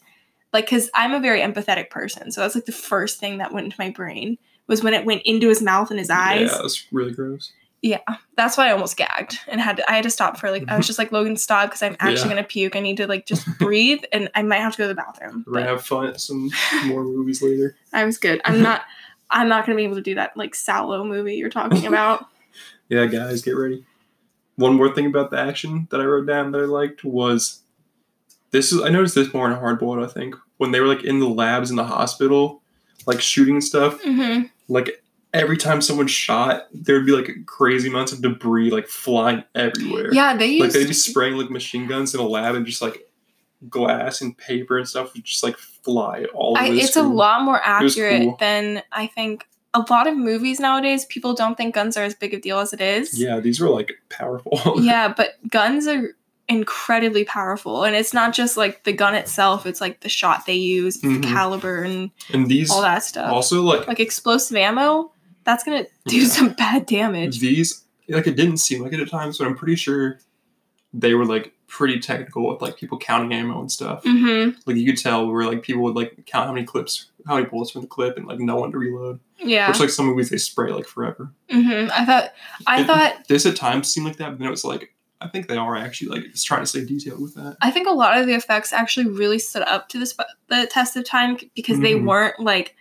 Like, 0.53 0.67
because 0.67 0.91
I'm 0.95 1.13
a 1.13 1.21
very 1.21 1.41
empathetic 1.41 1.91
person, 1.91 2.33
so 2.33 2.41
that's 2.41 2.55
like 2.55 2.65
the 2.67 2.73
first 2.73 3.21
thing 3.21 3.39
that 3.39 3.53
went 3.53 3.67
into 3.67 3.77
my 3.79 3.91
brain 3.91 4.37
was 4.67 4.83
when 4.83 4.95
it 4.95 5.05
went 5.05 5.23
into 5.25 5.49
his 5.49 5.63
mouth 5.63 5.91
and 5.91 5.99
his 5.99 6.11
eyes. 6.11 6.51
Yeah, 6.53 6.59
that's 6.63 6.87
really 6.93 7.13
gross. 7.13 7.53
Yeah. 7.83 8.01
That's 8.37 8.59
why 8.59 8.69
I 8.69 8.73
almost 8.73 8.97
gagged 8.99 9.39
and 9.49 9.59
had 9.61 9.79
to, 9.79 9.91
I 9.91 9.95
had 9.95 10.03
to 10.03 10.11
stop 10.11 10.39
for 10.39 10.51
like 10.51 10.65
I 10.69 10.77
was 10.77 10.87
just 10.89 10.99
like 10.99 11.13
Logan 11.13 11.37
stop 11.37 11.71
because 11.71 11.83
I'm 11.83 11.97
actually 11.99 12.29
Yeah. 12.29 12.35
gonna 12.37 12.47
puke. 12.47 12.77
I 12.77 12.81
need 12.81 12.99
to 12.99 13.07
like 13.07 13.25
just 13.27 13.47
breathe 13.59 14.03
and 14.13 14.29
I 14.35 14.43
might 14.43 14.59
have 14.59 14.73
to 14.73 14.79
go 14.79 14.85
to 14.85 14.89
the 14.89 14.95
bathroom. 14.95 15.45
We're 15.47 15.55
gonna 15.55 15.67
have 15.69 15.87
fun 15.87 16.07
at 16.09 16.21
some 16.21 16.51
more 16.87 17.03
movies 17.05 17.41
later. 17.43 17.77
I 17.93 18.05
was 18.05 18.19
good. 18.19 18.41
I'm 18.45 18.61
not. 18.63 18.83
I'm 19.31 19.49
not 19.49 19.65
gonna 19.65 19.77
be 19.77 19.85
able 19.85 19.95
to 19.95 20.03
do 20.03 20.17
that 20.17 20.37
like 20.37 20.53
Salò 20.53 21.07
movie 21.07 21.37
you're 21.37 21.49
talking 21.49 21.87
about. 21.87 22.27
Yeah, 22.91 23.07
guys, 23.07 23.41
get 23.41 23.53
ready. 23.57 23.85
One 24.57 24.75
more 24.75 24.93
thing 24.95 25.07
about 25.07 25.31
the 25.31 25.39
action 25.41 25.89
that 25.91 26.01
I 26.01 26.05
wrote 26.05 26.27
down 26.27 26.53
that 26.53 26.61
I 26.61 26.65
liked 26.67 27.03
was 27.03 27.61
this 28.51 28.73
is 28.73 28.83
I 28.83 28.89
noticed 28.89 29.15
this 29.15 29.33
more 29.33 29.51
in 29.51 29.57
Hardboiled, 29.57 30.05
I 30.05 30.09
think. 30.13 30.35
When 30.59 30.73
they 30.73 30.81
were 30.81 30.87
like 30.87 31.05
in 31.05 31.21
the 31.21 31.29
labs 31.29 31.71
in 31.71 31.77
the 31.77 31.85
hospital, 31.85 32.63
like 33.07 33.21
shooting 33.21 33.61
stuff, 33.61 34.01
hmm 34.03 34.43
like 34.69 35.03
every 35.33 35.57
time 35.57 35.81
someone 35.81 36.07
shot, 36.07 36.67
there 36.73 36.97
would 36.97 37.07
be 37.07 37.13
like 37.13 37.31
crazy 37.47 37.89
amounts 37.89 38.13
of 38.13 38.21
debris 38.23 38.71
like 38.71 38.87
flying 38.89 39.43
everywhere. 39.55 40.13
Yeah, 40.13 40.37
they 40.37 40.59
Like 40.59 40.67
used. 40.67 40.77
they'd 40.77 40.89
be 40.89 40.93
spraying 40.93 41.37
like 41.37 41.51
machine 41.51 41.87
guns 41.87 42.15
in 42.15 42.21
a 42.21 42.27
lab 42.27 42.55
and 42.57 42.67
just 42.67 42.83
like 42.83 42.99
glass 43.69 44.21
and 44.21 44.37
paper 44.37 44.79
and 44.79 44.89
stuff 44.89 45.13
would 45.15 45.25
just 45.25 45.43
like 45.43 45.57
fly 45.57 46.25
all 46.35 46.57
over 46.57 46.65
I, 46.67 46.69
it's 46.71 46.97
a 46.97 47.03
lot 47.03 47.43
more 47.43 47.61
accurate 47.63 48.23
cool. 48.23 48.37
than 48.41 48.83
I 48.93 49.07
think. 49.07 49.47
A 49.73 49.85
lot 49.89 50.09
of 50.09 50.17
movies 50.17 50.59
nowadays, 50.59 51.05
people 51.05 51.33
don't 51.33 51.57
think 51.57 51.77
guns 51.77 51.97
are 51.97 52.03
as 52.03 52.13
big 52.17 52.35
a 52.35 52.41
deal 52.41 52.59
as 52.59 52.73
it 52.73 52.81
is. 52.81 53.17
Yeah, 53.17 53.39
these 53.39 53.61
were 53.61 53.69
like 53.71 53.93
powerful. 54.09 54.61
yeah, 54.83 55.13
but 55.17 55.35
guns 55.49 55.87
are 55.87 56.09
incredibly 56.51 57.25
powerful, 57.25 57.85
and 57.85 57.97
it's 57.97 58.13
not 58.13 58.35
just 58.35 58.57
like 58.59 58.85
the 58.85 58.93
gun 58.93 59.15
itself; 59.15 59.65
it's 59.65 59.81
like 59.81 60.01
the 60.01 60.09
shot 60.11 60.45
they 60.47 60.55
use, 60.55 61.01
the 61.01 61.09
Mhm. 61.09 61.23
caliber, 61.23 61.83
and 61.83 62.11
and 62.33 62.47
these 62.49 62.71
all 62.71 62.83
that 62.83 63.03
stuff. 63.03 63.33
also 63.33 63.63
like 63.63 63.87
like 63.89 64.01
explosive 64.01 64.57
ammo, 64.59 65.13
that's 65.45 65.65
gonna 65.65 65.87
do 66.07 66.19
Yeah. 66.19 66.29
some 66.29 66.49
bad 66.51 66.85
damage. 66.87 67.39
these 67.41 67.85
like 68.09 68.27
it 68.27 68.37
didn't 68.37 68.59
seem 68.59 68.83
like 68.83 68.93
it 68.93 69.01
at 69.01 69.09
times, 69.09 69.39
but 69.39 69.47
I'm 69.47 69.57
pretty 69.57 69.77
sure 69.77 70.19
they 70.93 71.15
were 71.15 71.25
like 71.25 71.55
pretty 71.69 72.01
technical 72.01 72.49
with 72.49 72.61
like 72.61 72.77
people 72.77 72.99
counting 72.99 73.33
ammo 73.33 73.61
and 73.61 73.71
stuff. 73.71 74.03
Mm-hmm. 74.03 74.59
Like 74.67 74.77
you 74.77 74.85
could 74.93 75.01
tell 75.01 75.31
where 75.31 75.45
like 75.47 75.63
people 75.63 75.83
would 75.85 75.95
like 75.95 76.27
count 76.27 76.49
how 76.49 76.53
many 76.53 76.67
clips, 76.67 77.07
how 77.29 77.37
many 77.37 77.47
bullets 77.47 77.71
from 77.71 77.83
the 77.83 77.87
clip, 77.87 78.17
and 78.17 78.27
like 78.27 78.41
no 78.41 78.57
one 78.57 78.73
to 78.73 78.79
reload. 78.79 79.21
Yeah. 79.39 79.69
Which 79.69 79.79
like 79.79 79.91
some 79.91 80.07
movies 80.07 80.31
they 80.31 80.37
spray 80.39 80.73
like 80.73 80.89
forever. 80.89 81.33
Mm-hmm. 81.49 81.91
I 81.93 82.05
thought. 82.05 82.33
I 82.67 82.83
thought. 82.83 83.29
This 83.29 83.47
at 83.47 83.55
times 83.55 83.87
seemed 83.89 84.07
like 84.09 84.17
that, 84.17 84.31
but 84.31 84.39
then 84.41 84.49
it 84.49 84.51
was 84.51 84.65
like 84.65 84.93
I 85.21 85.29
think 85.29 85.49
they 85.49 85.57
are 85.57 85.77
actually 85.77 86.09
like 86.17 86.33
just 86.33 86.47
trying 86.47 86.61
to 86.63 86.67
stay 86.67 86.85
detailed 86.85 87.21
with 87.21 87.35
that. 87.35 87.57
I 87.61 87.71
think 87.71 87.87
a 87.87 87.93
lot 87.93 88.17
of 88.19 88.27
the 88.27 88.35
effects 88.35 88.73
actually 88.73 89.07
really 89.09 89.39
stood 89.39 89.63
up 89.63 89.89
to 89.91 89.99
the 89.99 90.27
the 90.49 90.67
test 90.71 90.97
of 90.97 91.05
time 91.05 91.37
because 91.55 91.81
they 91.81 91.93
Mhm. 91.95 92.07
weren't 92.07 92.41
like 92.41 92.75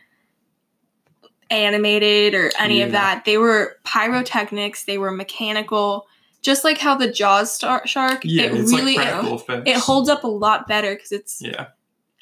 animated 1.50 2.36
or 2.36 2.52
any 2.60 2.82
of 2.82 2.92
that. 2.92 3.26
They 3.26 3.38
were 3.38 3.78
pyrotechnics. 3.84 4.86
They 4.86 4.98
were 4.98 5.12
mechanical. 5.12 6.08
Just 6.42 6.64
like 6.64 6.78
how 6.78 6.96
the 6.96 7.12
Jaws 7.12 7.52
star- 7.54 7.86
shark, 7.86 8.22
Yeah, 8.24 8.44
it 8.46 8.52
really 8.54 8.96
like 8.96 9.24
effects. 9.26 9.70
it 9.70 9.76
holds 9.78 10.08
up 10.10 10.24
a 10.24 10.28
lot 10.28 10.68
better 10.68 10.96
because 10.96 11.12
it's. 11.12 11.42
Yeah, 11.42 11.68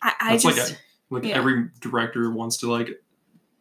I, 0.02 0.14
I 0.20 0.32
that's 0.32 0.44
just 0.44 0.58
like 0.58 0.70
a, 0.72 1.14
like 1.14 1.24
yeah. 1.26 1.36
every 1.38 1.70
director 1.82 2.32
wants 2.32 2.58
to 2.58 2.72
like 2.72 2.90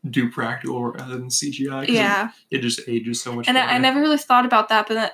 do 0.08 0.30
practical 0.30 0.82
rather 0.92 1.18
than 1.18 1.28
CGI. 1.28 1.88
yeah, 1.88 2.30
it, 2.50 2.58
it 2.58 2.62
just 2.62 2.80
ages 2.88 3.20
so 3.20 3.34
much. 3.34 3.48
and 3.48 3.58
I, 3.58 3.74
I 3.74 3.78
never 3.78 4.00
really 4.00 4.16
thought 4.18 4.46
about 4.46 4.68
that, 4.70 4.86
but 4.88 4.94
that 4.94 5.12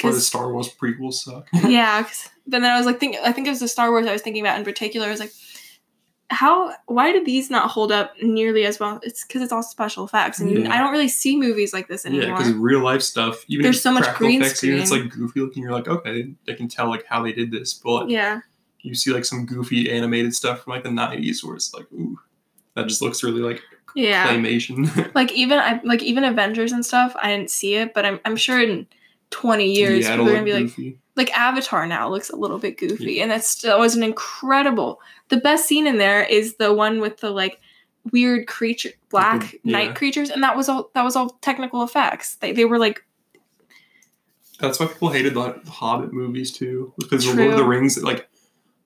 Why 0.00 0.10
the 0.10 0.20
Star 0.20 0.52
Wars 0.52 0.68
prequels 0.74 1.14
suck. 1.14 1.48
yeah, 1.68 2.02
'cause- 2.02 2.28
but 2.46 2.60
then 2.60 2.70
I 2.70 2.76
was 2.76 2.86
like 2.86 2.98
think 2.98 3.16
I 3.24 3.32
think 3.32 3.46
it 3.46 3.50
was 3.50 3.60
the 3.60 3.68
Star 3.68 3.90
Wars 3.90 4.06
I 4.06 4.12
was 4.12 4.22
thinking 4.22 4.42
about 4.44 4.58
in 4.58 4.64
particular. 4.64 5.06
I 5.06 5.10
was 5.10 5.20
like, 5.20 5.32
how? 6.30 6.72
Why 6.86 7.12
did 7.12 7.24
these 7.26 7.50
not 7.50 7.70
hold 7.70 7.92
up 7.92 8.14
nearly 8.22 8.64
as 8.64 8.80
well? 8.80 9.00
It's 9.02 9.24
because 9.24 9.42
it's 9.42 9.52
all 9.52 9.62
special 9.62 10.04
effects, 10.04 10.40
and 10.40 10.64
Yeah. 10.64 10.74
I 10.74 10.78
don't 10.78 10.90
really 10.90 11.08
see 11.08 11.36
movies 11.36 11.72
like 11.72 11.88
this 11.88 12.06
anymore. 12.06 12.28
Yeah, 12.28 12.36
because 12.36 12.52
real 12.54 12.80
life 12.80 13.02
stuff, 13.02 13.44
even 13.48 13.62
There's 13.64 13.76
if 13.76 13.82
so 13.82 13.92
much 13.92 14.14
green 14.16 14.40
effects, 14.42 14.64
even 14.64 14.80
it's 14.80 14.90
like 14.90 15.10
goofy 15.10 15.40
looking. 15.40 15.62
You're 15.62 15.72
like, 15.72 15.88
okay, 15.88 16.32
they 16.46 16.54
can 16.54 16.68
tell 16.68 16.88
like 16.88 17.04
how 17.06 17.22
they 17.22 17.32
did 17.32 17.50
this, 17.50 17.74
but 17.74 18.08
yeah, 18.08 18.40
you 18.80 18.94
see 18.94 19.12
like 19.12 19.24
some 19.24 19.44
goofy 19.46 19.90
animated 19.90 20.34
stuff 20.34 20.62
from 20.64 20.72
like 20.72 20.84
the 20.84 20.88
'90s 20.90 21.44
where 21.44 21.54
it's 21.54 21.72
like, 21.74 21.86
ooh, 21.92 22.18
that 22.74 22.88
just 22.88 23.02
looks 23.02 23.22
really 23.22 23.40
like 23.42 23.60
yeah. 23.94 24.26
claymation. 24.26 25.12
Like 25.14 25.30
even 25.32 25.58
I 25.58 25.80
like 25.84 26.02
even 26.02 26.24
Avengers 26.24 26.72
and 26.72 26.84
stuff. 26.84 27.14
I 27.22 27.28
didn't 27.36 27.50
see 27.50 27.74
it, 27.74 27.92
but 27.94 28.06
I'm 28.06 28.20
I'm 28.24 28.36
sure 28.36 28.60
in 28.60 28.86
20 29.32 29.64
years 29.72 30.04
yeah, 30.04 30.16
people 30.16 30.28
are 30.28 30.32
gonna 30.34 30.44
be 30.44 30.52
look 30.52 30.78
like 30.78 30.96
like 31.16 31.38
Avatar 31.38 31.86
now 31.86 32.08
looks 32.08 32.30
a 32.30 32.36
little 32.36 32.58
bit 32.58 32.78
goofy, 32.78 33.14
Yeah. 33.14 33.22
and 33.22 33.30
that's 33.30 33.60
that 33.62 33.78
was 33.78 33.96
an 33.96 34.02
incredible. 34.02 35.00
The 35.28 35.36
best 35.36 35.66
scene 35.66 35.86
in 35.86 35.98
there 35.98 36.22
is 36.22 36.56
the 36.56 36.72
one 36.72 37.00
with 37.00 37.18
the 37.18 37.30
like 37.30 37.60
weird 38.12 38.46
creature, 38.46 38.90
black 39.10 39.54
yeah. 39.62 39.72
night 39.72 39.94
creatures, 39.94 40.30
and 40.30 40.42
that 40.42 40.56
was 40.56 40.68
all 40.68 40.90
that 40.94 41.02
was 41.02 41.16
all 41.16 41.30
technical 41.40 41.82
effects. 41.82 42.36
They 42.36 42.52
they 42.52 42.64
were 42.64 42.78
like 42.78 43.04
That's 44.60 44.78
why 44.80 44.86
people 44.86 45.10
hated 45.10 45.34
the 45.34 45.60
Hobbit 45.68 46.12
movies 46.12 46.52
too, 46.52 46.92
because 46.98 47.24
the 47.26 47.34
Lord 47.34 47.50
of 47.52 47.56
the 47.58 47.64
Rings, 47.64 48.02
like 48.02 48.28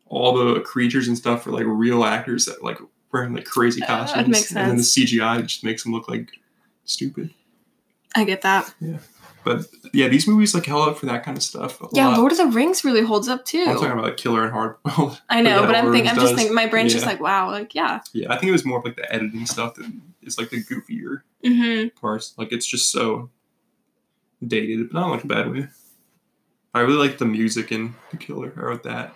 all 0.06 0.32
the 0.36 0.60
creatures 0.60 1.08
and 1.08 1.16
stuff 1.16 1.46
are 1.46 1.52
like 1.52 1.64
real 1.66 2.04
actors 2.04 2.46
that 2.46 2.62
like 2.64 2.78
wearing 3.12 3.34
like 3.34 3.44
crazy 3.44 3.82
Uh, 3.82 3.86
costumes, 3.86 4.28
makes 4.28 4.50
and 4.50 4.70
then 4.70 4.76
the 4.76 4.82
CGI 4.82 5.42
just 5.46 5.62
makes 5.64 5.82
them 5.84 5.92
look 5.92 6.08
like 6.08 6.30
stupid. 6.84 7.30
I 8.14 8.24
get 8.24 8.42
that. 8.42 8.74
But 9.46 9.64
yeah, 9.92 10.08
these 10.08 10.26
movies 10.26 10.56
like 10.56 10.66
held 10.66 10.88
up 10.88 10.98
for 10.98 11.06
that 11.06 11.22
kind 11.22 11.36
of 11.36 11.42
stuff. 11.44 11.78
Yeah, 11.92 12.08
lot. 12.08 12.18
Lord 12.18 12.32
of 12.32 12.38
the 12.38 12.46
Rings 12.46 12.84
really 12.84 13.02
holds 13.02 13.28
up 13.28 13.44
too. 13.44 13.64
I'm 13.64 13.76
talking 13.76 13.92
about 13.92 14.02
like 14.04 14.16
Killer 14.16 14.42
and 14.42 14.52
Hard. 14.52 14.74
I 15.30 15.40
know, 15.40 15.60
yeah, 15.60 15.66
but 15.66 15.76
I'm 15.76 15.92
thinking 15.92 16.10
I'm 16.10 16.16
just 16.16 16.34
thinking 16.34 16.52
my 16.52 16.66
brain's 16.66 16.92
just 16.92 17.06
like 17.06 17.20
wow, 17.20 17.52
like 17.52 17.72
yeah. 17.72 18.00
yeah, 18.12 18.26
I 18.32 18.38
think 18.38 18.48
it 18.48 18.52
was 18.52 18.64
more 18.64 18.80
of 18.80 18.84
like 18.84 18.96
the 18.96 19.10
editing 19.14 19.46
stuff 19.46 19.76
that 19.76 19.88
is 20.22 20.36
like 20.36 20.50
the 20.50 20.64
goofier 20.64 21.20
Mm-hmm. 21.44 21.96
parts. 21.96 22.34
Like 22.36 22.50
it's 22.50 22.66
just 22.66 22.90
so 22.90 23.30
dated, 24.44 24.90
but 24.90 24.98
not 24.98 25.10
like 25.12 25.22
a 25.22 25.28
bad 25.28 25.52
way. 25.52 25.68
I 26.74 26.80
really 26.80 27.06
like 27.08 27.18
the 27.18 27.24
music 27.24 27.70
in 27.70 27.94
The 28.10 28.16
Killer. 28.16 28.52
I 28.56 28.60
wrote 28.60 28.82
that. 28.82 29.14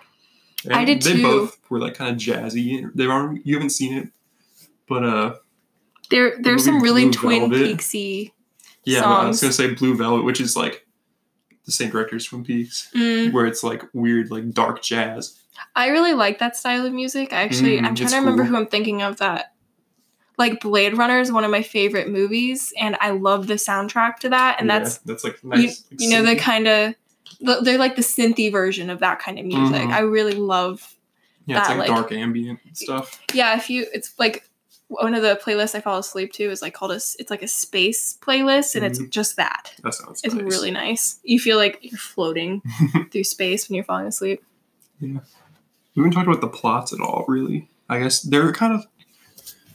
I 0.71 0.85
did 0.85 1.01
they 1.01 1.13
too. 1.17 1.23
both 1.23 1.57
were 1.69 1.79
like 1.79 1.95
kind 1.95 2.15
of 2.15 2.21
jazzy. 2.21 2.89
They 2.95 3.05
aren't. 3.05 3.45
You 3.45 3.55
haven't 3.55 3.71
seen 3.71 3.97
it, 3.97 4.07
but 4.87 5.03
uh, 5.03 5.35
There 6.09 6.37
there's 6.39 6.65
movie 6.65 6.77
some 6.77 6.81
really 6.81 7.09
Twin 7.11 7.49
Velvet. 7.51 7.77
Peaksy. 7.77 8.31
Yeah, 8.85 9.03
I 9.03 9.27
was 9.27 9.41
gonna 9.41 9.53
say 9.53 9.73
Blue 9.73 9.95
Velvet, 9.95 10.23
which 10.23 10.41
is 10.41 10.55
like 10.55 10.85
the 11.65 11.71
same 11.71 11.89
director 11.91 12.15
as 12.15 12.25
Twin 12.25 12.43
Peaks, 12.43 12.89
Mm. 12.95 13.31
where 13.33 13.45
it's 13.45 13.63
like 13.63 13.83
weird, 13.93 14.31
like 14.31 14.49
dark 14.51 14.81
jazz. 14.81 15.37
I 15.75 15.87
really 15.87 16.13
like 16.13 16.39
that 16.39 16.55
style 16.57 16.85
of 16.85 16.93
music. 16.93 17.33
I 17.33 17.43
actually, 17.43 17.77
Mm, 17.79 17.85
I'm 17.85 17.95
trying 17.95 18.09
to 18.09 18.15
remember 18.17 18.43
cool. 18.43 18.51
who 18.51 18.57
I'm 18.57 18.67
thinking 18.67 19.01
of 19.03 19.17
that. 19.17 19.53
Like 20.37 20.59
Blade 20.61 20.97
Runner 20.97 21.19
is 21.19 21.31
one 21.31 21.43
of 21.43 21.51
my 21.51 21.61
favorite 21.61 22.09
movies, 22.09 22.73
and 22.79 22.97
I 22.99 23.11
love 23.11 23.45
the 23.47 23.55
soundtrack 23.55 24.15
to 24.19 24.29
that. 24.29 24.57
And 24.59 24.67
Yeah, 24.69 24.79
that's 24.79 24.97
that's 24.99 25.23
like 25.23 25.37
you, 25.43 25.49
nice. 25.49 25.83
like, 25.91 26.01
you 26.01 26.09
know 26.09 26.23
the 26.23 26.35
kind 26.35 26.67
of 26.67 26.95
they're 27.63 27.77
like 27.77 27.95
the 27.95 28.01
synthy 28.01 28.51
version 28.51 28.89
of 28.89 28.99
that 28.99 29.19
kind 29.19 29.37
of 29.39 29.45
music. 29.45 29.81
Mhm. 29.81 29.91
I 29.93 29.99
really 29.99 30.33
love. 30.33 30.95
yeah, 31.47 31.59
it's 31.59 31.67
that, 31.69 31.77
like, 31.77 31.89
like- 31.89 31.97
dark 31.97 32.11
ambient 32.11 32.59
stuff. 32.73 33.19
Yeah, 33.33 33.55
if 33.57 33.67
you, 33.69 33.85
it's 33.93 34.13
like 34.19 34.47
one 34.91 35.13
of 35.15 35.21
the 35.21 35.39
playlists 35.43 35.73
I 35.73 35.81
fall 35.81 35.97
asleep 35.97 36.33
to 36.33 36.43
is 36.43 36.61
like 36.61 36.73
called 36.73 36.91
a. 36.91 36.95
It's 36.95 37.29
like 37.29 37.41
a 37.41 37.47
space 37.47 38.17
playlist, 38.21 38.75
and 38.75 38.85
it's 38.85 38.99
just 39.09 39.37
that. 39.37 39.73
That 39.83 39.93
sounds. 39.93 40.21
It's 40.23 40.33
nice. 40.33 40.43
really 40.43 40.71
nice. 40.71 41.19
You 41.23 41.39
feel 41.39 41.57
like 41.57 41.79
you're 41.81 41.97
floating 41.97 42.61
through 43.11 43.23
space 43.23 43.67
when 43.69 43.75
you're 43.75 43.85
falling 43.85 44.07
asleep. 44.07 44.43
Yeah. 44.99 45.19
We 45.95 46.03
haven't 46.03 46.11
talked 46.11 46.27
about 46.27 46.41
the 46.41 46.47
plots 46.47 46.93
at 46.93 46.99
all, 47.01 47.25
really. 47.27 47.69
I 47.89 47.99
guess 47.99 48.21
they're 48.21 48.51
kind 48.53 48.73
of. 48.73 48.85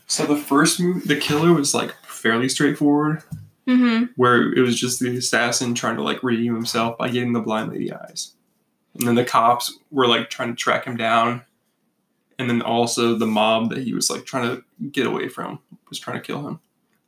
So 0.07 0.25
the 0.27 0.37
first 0.37 0.79
movie, 0.81 1.01
The 1.07 1.17
Killer, 1.21 1.53
was 1.53 1.75
like 1.75 1.93
fairly 2.07 2.49
straightforward, 2.49 3.23
Mm-hmm. 3.67 4.13
where 4.15 4.53
it 4.53 4.61
was 4.61 4.79
just 4.79 5.01
the 5.01 5.17
assassin 5.17 5.75
trying 5.75 5.97
to 5.97 6.03
like 6.03 6.23
redeem 6.23 6.55
himself 6.55 6.97
by 6.99 7.09
getting 7.09 7.33
the 7.33 7.41
blind 7.41 7.73
lady 7.73 7.93
eyes, 7.93 8.33
and 8.95 9.09
then 9.09 9.17
the 9.17 9.25
cops 9.25 9.77
were 9.91 10.07
like 10.07 10.31
trying 10.31 10.51
to 10.51 10.55
track 10.55 10.85
him 10.85 10.97
down, 10.97 11.43
and 12.39 12.49
then 12.51 12.63
also 12.63 13.15
the 13.15 13.27
mob 13.27 13.71
that 13.71 13.79
he 13.79 13.95
was 13.95 14.11
like 14.11 14.25
trying 14.27 14.57
to 14.57 14.89
get 14.91 15.07
away 15.07 15.29
from 15.29 15.59
was 15.89 15.99
trying 15.99 16.19
to 16.19 16.23
kill 16.27 16.47
him. 16.47 16.61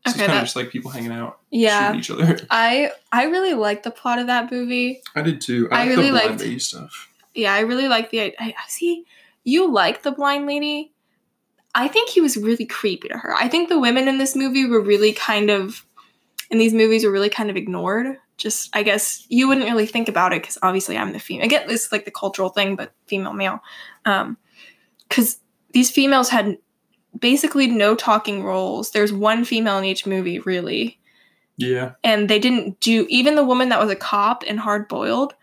So 0.07 0.13
Okay, 0.13 0.21
it's 0.23 0.27
kind 0.29 0.39
of 0.39 0.45
just 0.45 0.57
like 0.57 0.71
people 0.71 0.91
hanging 0.91 1.13
out, 1.13 1.39
Yeah, 1.51 1.89
shooting 1.93 2.01
each 2.01 2.11
other. 2.11 2.47
I 2.51 2.93
I 3.13 3.25
really 3.25 3.55
like 3.55 3.83
the 3.83 3.91
plot 3.91 4.19
of 4.19 4.29
that 4.29 4.51
movie. 4.51 5.03
I 5.15 5.23
did 5.23 5.41
too. 5.41 5.69
I 5.71 5.75
I, 5.75 5.79
like 5.81 5.89
really 5.91 6.07
the 6.07 6.11
blind 6.13 6.29
liked- 6.31 6.41
lady 6.41 6.59
stuff. 6.59 7.09
Yeah, 7.35 7.53
I 7.55 7.61
really 7.61 7.89
like 7.89 8.11
the. 8.11 8.21
I, 8.23 8.35
I 8.39 8.55
see. 8.69 9.05
You 9.45 9.71
like 9.71 10.03
the 10.03 10.11
blind 10.13 10.47
lady. 10.47 10.93
I 11.75 11.87
think 11.89 12.11
he 12.11 12.21
was 12.21 12.37
really 12.37 12.65
creepy 12.67 13.09
to 13.09 13.19
her. 13.19 13.35
I 13.35 13.49
think 13.49 13.69
the 13.69 13.79
women 13.79 14.09
in 14.09 14.19
this 14.19 14.35
movie 14.35 14.67
were 14.67 14.81
really 14.81 15.13
kind 15.13 15.51
of, 15.51 15.85
in 16.51 16.59
these 16.59 16.75
movies, 16.75 17.05
were 17.05 17.11
really 17.13 17.29
kind 17.29 17.51
of 17.51 17.57
ignored. 17.57 18.17
Just, 18.37 18.75
I 18.75 18.83
guess 18.83 19.25
you 19.29 19.47
wouldn't 19.47 19.67
really 19.67 19.87
think 19.87 20.09
about 20.09 20.33
it 20.33 20.43
because 20.43 20.59
obviously 20.63 20.97
I'm 20.97 21.13
the 21.13 21.19
female. 21.21 21.45
I 21.45 21.49
get 21.49 21.69
this 21.69 21.93
like 21.93 22.05
the 22.05 22.11
cultural 22.11 22.49
thing, 22.49 22.75
but 22.75 22.93
female 23.07 23.33
male, 23.33 23.61
um, 24.05 24.37
because 25.09 25.39
these 25.73 25.91
females 25.91 26.29
had 26.31 26.59
basically 27.19 27.67
no 27.67 27.95
talking 27.95 28.43
roles. 28.45 28.91
There's 28.93 29.13
one 29.13 29.45
female 29.45 29.79
in 29.79 29.85
each 29.85 30.07
movie, 30.07 30.39
really, 30.41 30.99
Yeah, 31.57 31.93
and 32.05 32.29
they 32.29 32.39
didn't 32.39 32.81
do 32.81 33.07
even 33.09 33.35
the 33.35 33.45
woman 33.45 33.69
that 33.71 33.81
was 33.81 33.91
a 33.91 33.97
cop 33.97 34.45
in 34.45 34.59
Hard 34.59 34.89
Boiled. 34.89 35.35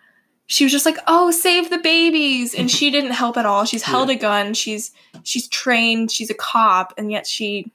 she 0.48 0.64
was 0.64 0.72
just 0.72 0.86
like, 0.86 0.98
"Oh, 1.08 1.32
save 1.32 1.70
the 1.72 1.80
babies," 1.80 2.54
and 2.54 2.70
she 2.70 2.92
didn't 2.92 3.12
help 3.12 3.36
at 3.38 3.46
all. 3.48 3.66
She's 3.66 3.82
held 3.94 4.10
a 4.10 4.16
gun. 4.16 4.54
She's 4.54 4.92
she's 5.24 5.48
trained. 5.48 6.12
She's 6.12 6.30
a 6.30 6.36
cop, 6.36 6.94
and 6.98 7.12
yet 7.12 7.26
she 7.28 7.72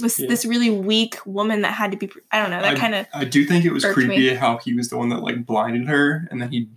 was 0.00 0.18
Yeah. 0.18 0.28
this 0.28 0.44
really 0.46 0.70
weak 0.70 1.16
woman 1.26 1.62
that 1.62 1.74
had 1.74 1.90
to 1.90 1.96
be. 1.98 2.08
I 2.32 2.40
don't 2.40 2.50
know. 2.50 2.62
That 2.62 2.78
kind 2.78 2.94
of 2.94 3.06
I 3.12 3.24
do 3.24 3.44
think 3.44 3.64
it 3.66 3.72
was 3.72 3.84
creepy 3.84 4.34
how 4.34 4.56
he 4.56 4.72
was 4.74 4.88
the 4.88 4.96
one 4.96 5.10
that 5.10 5.20
like 5.22 5.44
blinded 5.44 5.86
her, 5.88 6.26
and 6.30 6.40
then 6.40 6.50
he 6.50 6.68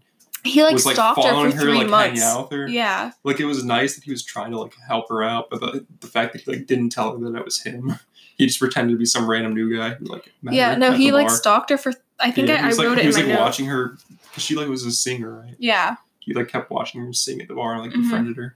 he 0.44 0.64
like 0.64 0.74
was 0.74 0.86
like 0.86 0.96
stalked 0.96 1.24
her 1.24 1.32
for 1.52 1.56
her, 1.56 1.62
three 1.62 1.78
like 1.80 1.90
months. 1.90 2.22
out 2.24 2.50
with 2.50 2.60
her. 2.60 2.68
Yeah, 2.68 3.12
Like 3.24 3.40
it 3.40 3.46
was 3.46 3.64
nice 3.64 3.96
that 3.96 4.04
he 4.04 4.12
was 4.12 4.24
trying 4.24 4.52
to 4.52 4.60
like 4.60 4.74
help 4.88 5.10
her 5.10 5.24
out, 5.24 5.50
but 5.50 5.60
the, 5.62 5.86
the 6.00 6.08
fact 6.08 6.34
that 6.34 6.42
he 6.44 6.52
like 6.52 6.66
didn't 6.66 6.90
tell 6.90 7.18
her 7.18 7.30
that 7.32 7.38
it 7.38 7.46
was 7.46 7.62
him, 7.62 7.94
he 8.38 8.48
just 8.48 8.60
pretended 8.60 8.94
to 8.94 8.98
be 8.98 9.06
some 9.06 9.30
random 9.30 9.54
new 9.54 9.76
guy 9.76 9.92
who 9.96 10.06
like 10.06 10.32
yeah. 10.44 10.76
No, 10.76 10.92
he 10.94 11.12
like 11.12 11.28
bar. 11.28 11.36
stalked 11.36 11.70
her 11.70 11.78
for. 11.78 11.94
I 12.20 12.30
think 12.32 12.48
Yeah, 12.50 12.62
I, 12.62 12.66
I 12.66 12.68
was, 12.68 12.78
like, 12.78 12.88
wrote 12.88 12.98
he 13.00 13.08
was 13.08 13.18
like 13.18 13.40
watching 13.40 13.66
her. 13.68 13.98
She 14.38 14.56
like 14.56 14.68
was 14.68 14.86
a 14.86 14.92
singer, 14.92 15.40
right? 15.40 15.56
Yeah, 15.60 15.96
He 16.20 16.34
like 16.34 16.48
kept 16.50 16.70
watching 16.72 17.02
her 17.02 17.12
sing 17.14 17.42
at 17.42 17.48
the 17.48 17.56
bar 17.56 17.74
and 17.74 17.82
like 17.82 17.92
Mhm. 17.92 18.04
befriended 18.04 18.38
her. 18.38 18.56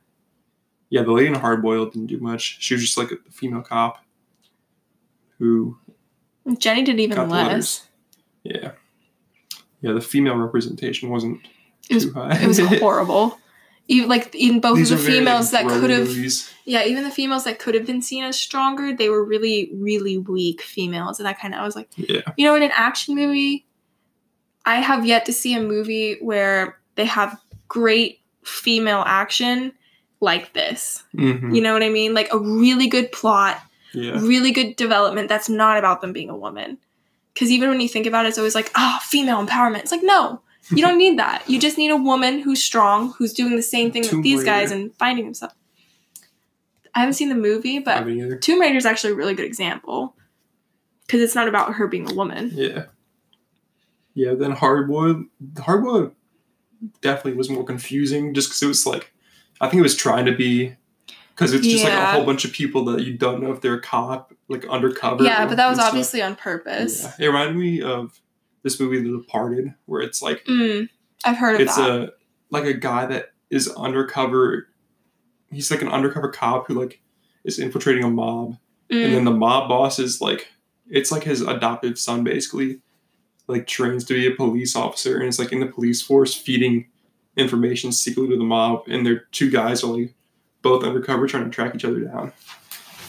Yeah, 0.92 1.01
the 1.01 1.12
lady 1.12 1.27
in 1.27 1.34
Hard 1.34 1.62
Boiled 1.63 1.94
didn't 1.94 2.08
do 2.08 2.20
much. 2.20 2.58
She 2.62 2.74
was 2.75 2.82
just 2.84 2.96
like 2.98 3.12
a 3.12 3.18
female 3.32 3.62
cop 3.63 3.98
who 5.39 5.77
Jenny 6.58 6.84
did 6.84 7.00
even 7.00 7.27
less. 7.30 7.88
Yeah, 8.44 8.72
yeah. 9.82 9.92
The 9.94 10.01
female 10.01 10.36
representation 10.38 11.10
wasn't 11.10 11.42
It 11.89 11.96
was- 11.96 12.06
It 12.06 12.48
was 12.48 12.60
horrible. 12.80 13.39
Even 13.88 14.10
like 14.10 14.34
in 14.34 14.60
both 14.62 14.77
These 14.77 14.89
of 14.92 15.00
the 15.00 15.06
females 15.06 15.51
that 15.51 15.68
could 15.68 15.92
have. 15.92 16.10
Yeah, 16.65 16.84
even 16.86 17.04
the 17.04 17.12
females 17.12 17.44
that 17.44 17.60
could 17.60 17.75
have 17.75 17.86
been 17.86 18.01
seen 18.01 18.24
as 18.24 18.39
stronger, 18.39 18.96
they 18.96 19.10
were 19.10 19.24
really, 19.24 19.70
really 19.75 20.18
weak 20.18 20.63
females. 20.63 21.20
And 21.20 21.27
that 21.27 21.39
kind 21.39 21.54
of, 21.54 21.60
I 21.62 21.63
was 21.65 21.75
like, 21.75 21.89
Yeah, 21.96 22.22
you 22.36 22.46
know, 22.48 22.56
in 22.56 22.63
an 22.63 22.72
action 22.74 23.13
movie, 23.13 23.68
I 24.65 24.77
have 24.77 25.06
yet 25.06 25.25
to 25.25 25.34
see 25.34 25.54
a 25.56 25.62
movie 25.62 26.18
where 26.20 26.80
they 26.96 27.06
have 27.06 27.39
great 27.68 28.22
female 28.44 29.04
action 29.06 29.72
like 30.20 30.54
this. 30.54 31.04
hmm 31.12 31.54
You 31.54 31.62
know 31.62 31.74
what 31.74 31.84
I 31.84 31.89
mean? 31.89 32.15
Like 32.15 32.34
a 32.34 32.39
really 32.39 32.88
good 32.88 33.12
plot, 33.12 33.62
yeah. 33.94 34.13
really 34.20 34.51
good 34.51 34.75
development 34.77 35.30
that's 35.30 35.50
not 35.50 35.77
about 35.77 36.01
them 36.01 36.13
being 36.13 36.32
a 36.32 36.36
woman. 36.38 36.80
Because 37.36 37.51
even 37.51 37.70
when 37.70 37.82
you 37.82 37.89
think 37.89 38.08
about 38.08 38.25
it, 38.25 38.30
it's 38.30 38.38
always 38.39 38.56
like, 38.56 38.72
oh, 38.75 38.98
female 39.04 39.46
empowerment. 39.46 39.80
It's 39.82 39.92
like, 39.92 40.04
no, 40.04 40.42
you 40.72 40.77
don't 40.77 40.98
need 40.98 41.19
that. 41.19 41.43
You 41.48 41.60
just 41.60 41.77
need 41.77 41.91
a 41.91 41.98
woman 41.98 42.39
who's 42.39 42.63
strong, 42.63 43.13
who's 43.17 43.34
doing 43.34 43.55
the 43.55 43.62
same 43.62 43.91
thing 43.91 44.03
Tomb 44.03 44.19
with 44.19 44.24
these 44.24 44.43
guys 44.43 44.72
and 44.72 44.93
finding 44.95 45.25
themselves. 45.25 45.53
I 46.93 47.00
haven't 47.00 47.13
seen 47.13 47.29
the 47.29 47.36
movie, 47.36 47.79
but 47.79 47.95
haven't 47.98 48.17
either. 48.19 48.38
Tomb 48.38 48.62
Raider 48.62 48.77
is 48.77 48.86
actually 48.86 49.13
a 49.13 49.15
really 49.15 49.34
good 49.34 49.45
example 49.45 50.15
because 51.05 51.22
it's 51.22 51.36
not 51.36 51.48
about 51.48 51.74
her 51.74 51.88
being 51.88 52.10
a 52.10 52.13
woman. 52.13 52.51
Yeah. 52.53 52.86
Yeah, 54.13 54.34
then 54.34 54.51
Hardwood. 54.51 55.25
Hardwood 55.60 56.13
definitely 57.01 57.34
was 57.34 57.50
more 57.50 57.65
confusing 57.65 58.34
just 58.34 58.48
because 58.50 58.63
it 58.63 58.67
was 58.67 58.86
like, 58.86 59.12
I 59.60 59.67
think 59.67 59.79
it 59.79 59.84
was 59.84 59.95
trying 59.95 60.25
to 60.25 60.31
be, 60.34 60.74
because 61.36 61.53
it's 61.53 61.67
just 61.67 61.84
like 61.84 61.91
a 61.91 61.95
Yeah. 61.98 62.13
whole 62.13 62.24
bunch 62.25 62.45
of 62.45 62.53
people 62.53 62.86
that 62.86 63.01
you 63.03 63.13
don't 63.17 63.43
know 63.43 63.51
if 63.51 63.60
they're 63.60 63.74
a 63.74 63.81
cop, 63.81 64.34
like 64.48 64.65
undercover. 64.67 65.24
Yeah, 65.25 65.45
but 65.45 65.57
that 65.57 65.67
was 65.67 65.77
and 65.77 65.84
stuff. 65.84 65.88
obviously 65.89 66.22
on 66.22 66.38
purpose. 66.38 67.03
Yeah. 67.03 67.25
It 67.25 67.27
reminded 67.27 67.57
me 67.57 67.81
of 67.81 68.22
this 68.65 68.79
movie, 68.81 69.00
The 69.01 69.17
Departed, 69.17 69.74
where 69.86 70.01
it's 70.01 70.22
like, 70.22 70.43
Mm, 70.45 70.89
I've 71.24 71.38
heard 71.38 71.55
of 71.55 71.62
it's 71.62 71.77
that. 71.77 71.89
a, 71.89 72.13
like 72.50 72.65
a 72.65 72.74
guy 72.74 73.05
that 73.05 73.27
is 73.50 73.69
undercover. 73.69 74.67
He's 75.51 75.72
like 75.72 75.81
an 75.81 75.88
undercover 75.88 76.29
cop 76.29 76.67
who 76.67 76.74
like 76.74 77.01
is 77.45 77.60
infiltrating 77.60 78.03
a 78.03 78.10
mob 78.10 78.57
Mm, 78.91 79.03
and 79.05 79.13
then 79.15 79.24
the 79.25 79.31
mob 79.31 79.67
boss 79.69 79.98
is 79.98 80.22
like 80.22 80.50
it's 80.89 81.12
like 81.12 81.24
his 81.24 81.41
adoptive 81.41 81.98
son 81.98 82.24
basically 82.24 82.81
like 83.48 83.65
trains 83.65 84.03
to 84.05 84.13
be 84.13 84.27
a 84.27 84.31
police 84.36 84.75
officer 84.75 85.17
and 85.17 85.27
it's 85.27 85.39
like 85.39 85.51
in 85.51 85.60
the 85.60 85.65
police 85.65 86.01
force 86.03 86.36
feeding 86.36 86.86
information 87.36 87.91
secretly 87.91 88.29
to 88.31 88.38
the 88.38 88.43
mob 88.43 88.84
and 88.88 89.03
their 89.05 89.22
two 89.31 89.50
guys 89.50 89.84
are 89.84 89.88
like 89.98 90.13
both 90.62 90.84
undercover 90.84 91.25
trying 91.27 91.45
to 91.45 91.50
track 91.50 91.74
each 91.74 91.84
other 91.86 92.00
down 92.01 92.31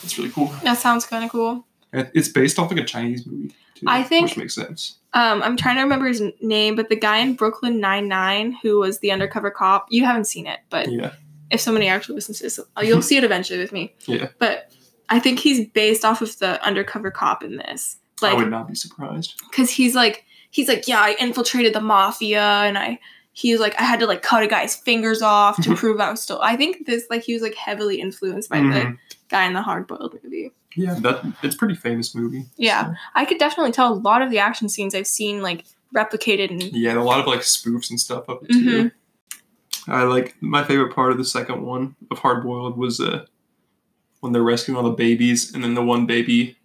it's 0.03 0.17
really 0.19 0.31
cool 0.31 0.47
that 0.63 0.79
sounds 0.79 1.05
kind 1.05 1.25
of 1.25 1.31
cool. 1.31 1.67
It's 2.15 2.29
based 2.29 2.59
off 2.59 2.71
like 2.71 2.81
a 2.81 2.85
chinese 2.85 3.27
movie 3.27 3.55
too, 3.75 3.87
I 3.87 4.03
think- 4.03 4.29
which 4.29 4.37
makes 4.37 4.55
sense 4.55 4.97
Um, 5.15 5.43
I'm 5.43 5.57
trying 5.57 5.77
to 5.77 5.83
remember 5.83 6.07
his 6.07 6.23
name, 6.41 6.77
but 6.77 6.89
the 6.89 6.97
guy 6.97 7.19
in 7.19 7.35
Brooklyn 7.35 7.81
Nine 7.81 8.07
Nine 8.09 8.53
who 8.63 8.79
was 8.81 8.99
the 9.01 9.11
undercover 9.13 9.51
cop. 9.51 9.87
You 9.91 10.05
haven't 10.05 10.27
seen 10.27 10.47
it, 10.47 10.61
but 10.71 10.91
yeah 10.91 11.13
if 11.51 11.61
somebody 11.61 11.87
actually 11.87 12.17
listens 12.17 12.39
to 12.39 12.43
this, 12.45 12.59
you'll 12.83 13.01
see 13.03 13.17
it 13.17 13.23
eventually 13.23 13.59
with 13.61 13.71
me. 13.73 13.95
Yeah. 14.07 14.29
But 14.41 14.73
I 15.09 15.21
think 15.21 15.39
he's 15.39 15.65
based 15.69 16.05
off 16.05 16.21
of 16.21 16.37
the 16.41 16.61
undercover 16.65 17.11
cop 17.13 17.45
in 17.45 17.57
this, 17.57 17.99
Like, 18.21 18.33
i 18.33 18.35
would 18.35 18.51
not 18.51 18.67
be 18.67 18.75
surprised 18.75 19.35
because 19.49 19.71
he's 19.71 19.95
like, 19.95 20.25
he's 20.51 20.67
like, 20.69 20.89
yeah, 20.89 20.99
I 21.01 21.15
infiltrated 21.21 21.73
the 21.73 21.81
mafia, 21.81 22.43
and 22.43 22.77
I. 22.77 22.99
He 23.33 23.53
was 23.53 23.61
like, 23.61 23.79
I 23.79 23.85
had 23.85 24.01
to 24.01 24.07
like 24.07 24.23
cut 24.23 24.43
a 24.43 24.47
guy's 24.47 24.75
fingers 24.75 25.21
off 25.21 25.63
to 25.63 25.77
prove 25.77 26.01
I 26.01 26.11
was 26.11 26.23
still. 26.23 26.41
I 26.41 26.57
think 26.57 26.87
this 26.87 27.05
like 27.11 27.23
he 27.23 27.35
was 27.35 27.43
like 27.43 27.55
heavily 27.55 28.01
influenced 28.01 28.49
by 28.49 28.59
the 28.61 28.65
Mhm. 28.65 28.99
Guy 29.29 29.45
in 29.47 29.53
the 29.53 29.63
hard 29.63 29.87
boiled 29.87 30.17
movie. 30.23 30.53
yeah 30.77 30.95
that 31.01 31.25
it's 31.43 31.55
a 31.55 31.59
pretty 31.59 31.75
famous 31.75 32.15
movie 32.15 32.45
Yeah. 32.57 32.87
so. 32.87 32.95
I 33.15 33.25
could 33.25 33.39
definitely 33.39 33.73
tell 33.73 33.93
a 33.93 33.95
lot 33.95 34.23
of 34.23 34.31
the 34.31 34.39
action 34.39 34.69
scenes 34.69 34.95
I've 34.95 35.07
seen 35.07 35.43
like 35.43 35.65
replicated 35.95 36.51
and 36.51 36.63
yeah 36.63 36.95
a 36.99 37.03
lot 37.03 37.21
of 37.21 37.27
like 37.27 37.41
spoofs 37.41 37.91
and 37.91 37.99
stuff 38.01 38.29
of 38.29 38.43
it 38.43 38.53
too 38.53 38.61
Mhm. 38.65 38.93
I 39.89 40.03
like 40.03 40.35
my 40.41 40.65
favorite 40.65 40.93
part 40.95 41.13
of 41.13 41.19
the 41.19 41.25
second 41.25 41.63
one 41.63 41.95
of 42.11 42.19
Hard 42.19 42.43
Boiled 42.43 42.77
was 42.77 43.01
uh 43.01 43.25
when 44.21 44.33
they're 44.33 44.43
rescuing 44.43 44.77
all 44.77 44.83
the 44.85 44.91
babies 44.97 45.55
and 45.55 45.63
then 45.63 45.75
the 45.75 45.83
one 45.83 46.07
baby 46.07 46.57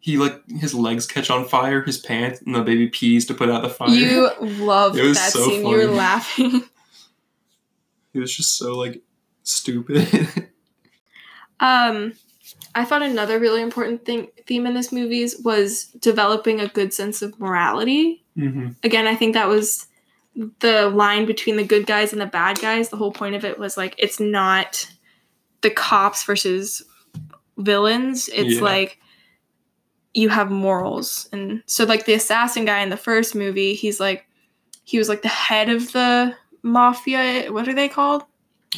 he 0.00 0.16
like 0.18 0.42
his 0.50 0.74
legs 0.74 1.06
catch 1.06 1.30
on 1.30 1.46
fire, 1.46 1.80
his 1.82 1.96
pants, 1.98 2.40
and 2.42 2.54
the 2.54 2.60
baby 2.62 2.88
pees 2.88 3.24
to 3.26 3.32
put 3.34 3.48
out 3.48 3.62
the 3.62 3.70
fire. 3.70 3.88
you 3.88 4.30
loved 4.40 4.96
It 4.98 5.14
that 5.14 5.32
so 5.32 5.44
scene. 5.48 5.66
You 5.66 5.76
were 5.76 5.86
laughing. 5.86 6.64
he 8.12 8.18
was 8.20 8.34
just 8.34 8.56
so 8.58 8.76
like 8.76 9.02
stupid. 9.44 10.06
Um, 11.60 12.14
I 12.74 12.84
thought 12.84 13.02
another 13.02 13.38
really 13.38 13.62
important 13.62 14.04
thing 14.04 14.28
theme 14.46 14.66
in 14.66 14.74
this 14.74 14.92
movies 14.92 15.36
was 15.42 15.84
developing 15.98 16.60
a 16.60 16.68
good 16.68 16.92
sense 16.92 17.22
of 17.22 17.38
morality. 17.40 18.24
mm-hmm. 18.36 18.70
Again, 18.82 19.06
I 19.06 19.14
think 19.14 19.34
that 19.34 19.48
was 19.48 19.86
the 20.58 20.90
line 20.90 21.26
between 21.26 21.56
the 21.56 21.64
good 21.64 21.86
guys 21.86 22.12
and 22.12 22.20
the 22.20 22.26
bad 22.26 22.58
guys. 22.60 22.88
The 22.88 22.96
whole 22.96 23.12
point 23.12 23.34
of 23.36 23.44
it 23.44 23.58
was 23.58 23.76
like 23.76 23.94
it's 23.98 24.18
not 24.20 24.90
the 25.62 25.70
cops 25.70 26.24
versus 26.24 26.82
villains. 27.56 28.28
It's 28.28 28.56
Yeah. 28.56 28.60
like 28.62 28.98
you 30.12 30.28
have 30.28 30.50
morals. 30.50 31.28
And 31.32 31.62
so 31.66 31.84
like 31.84 32.04
the 32.04 32.14
assassin 32.14 32.64
guy 32.64 32.80
in 32.80 32.90
the 32.90 32.96
first 32.96 33.34
movie, 33.34 33.74
he's 33.74 34.00
like 34.00 34.26
he 34.84 34.98
was 34.98 35.08
like 35.08 35.22
the 35.22 35.28
head 35.28 35.68
of 35.70 35.92
the 35.92 36.34
mafia. 36.62 37.50
What 37.52 37.68
are 37.68 37.74
they 37.74 37.88
called? 37.88 38.24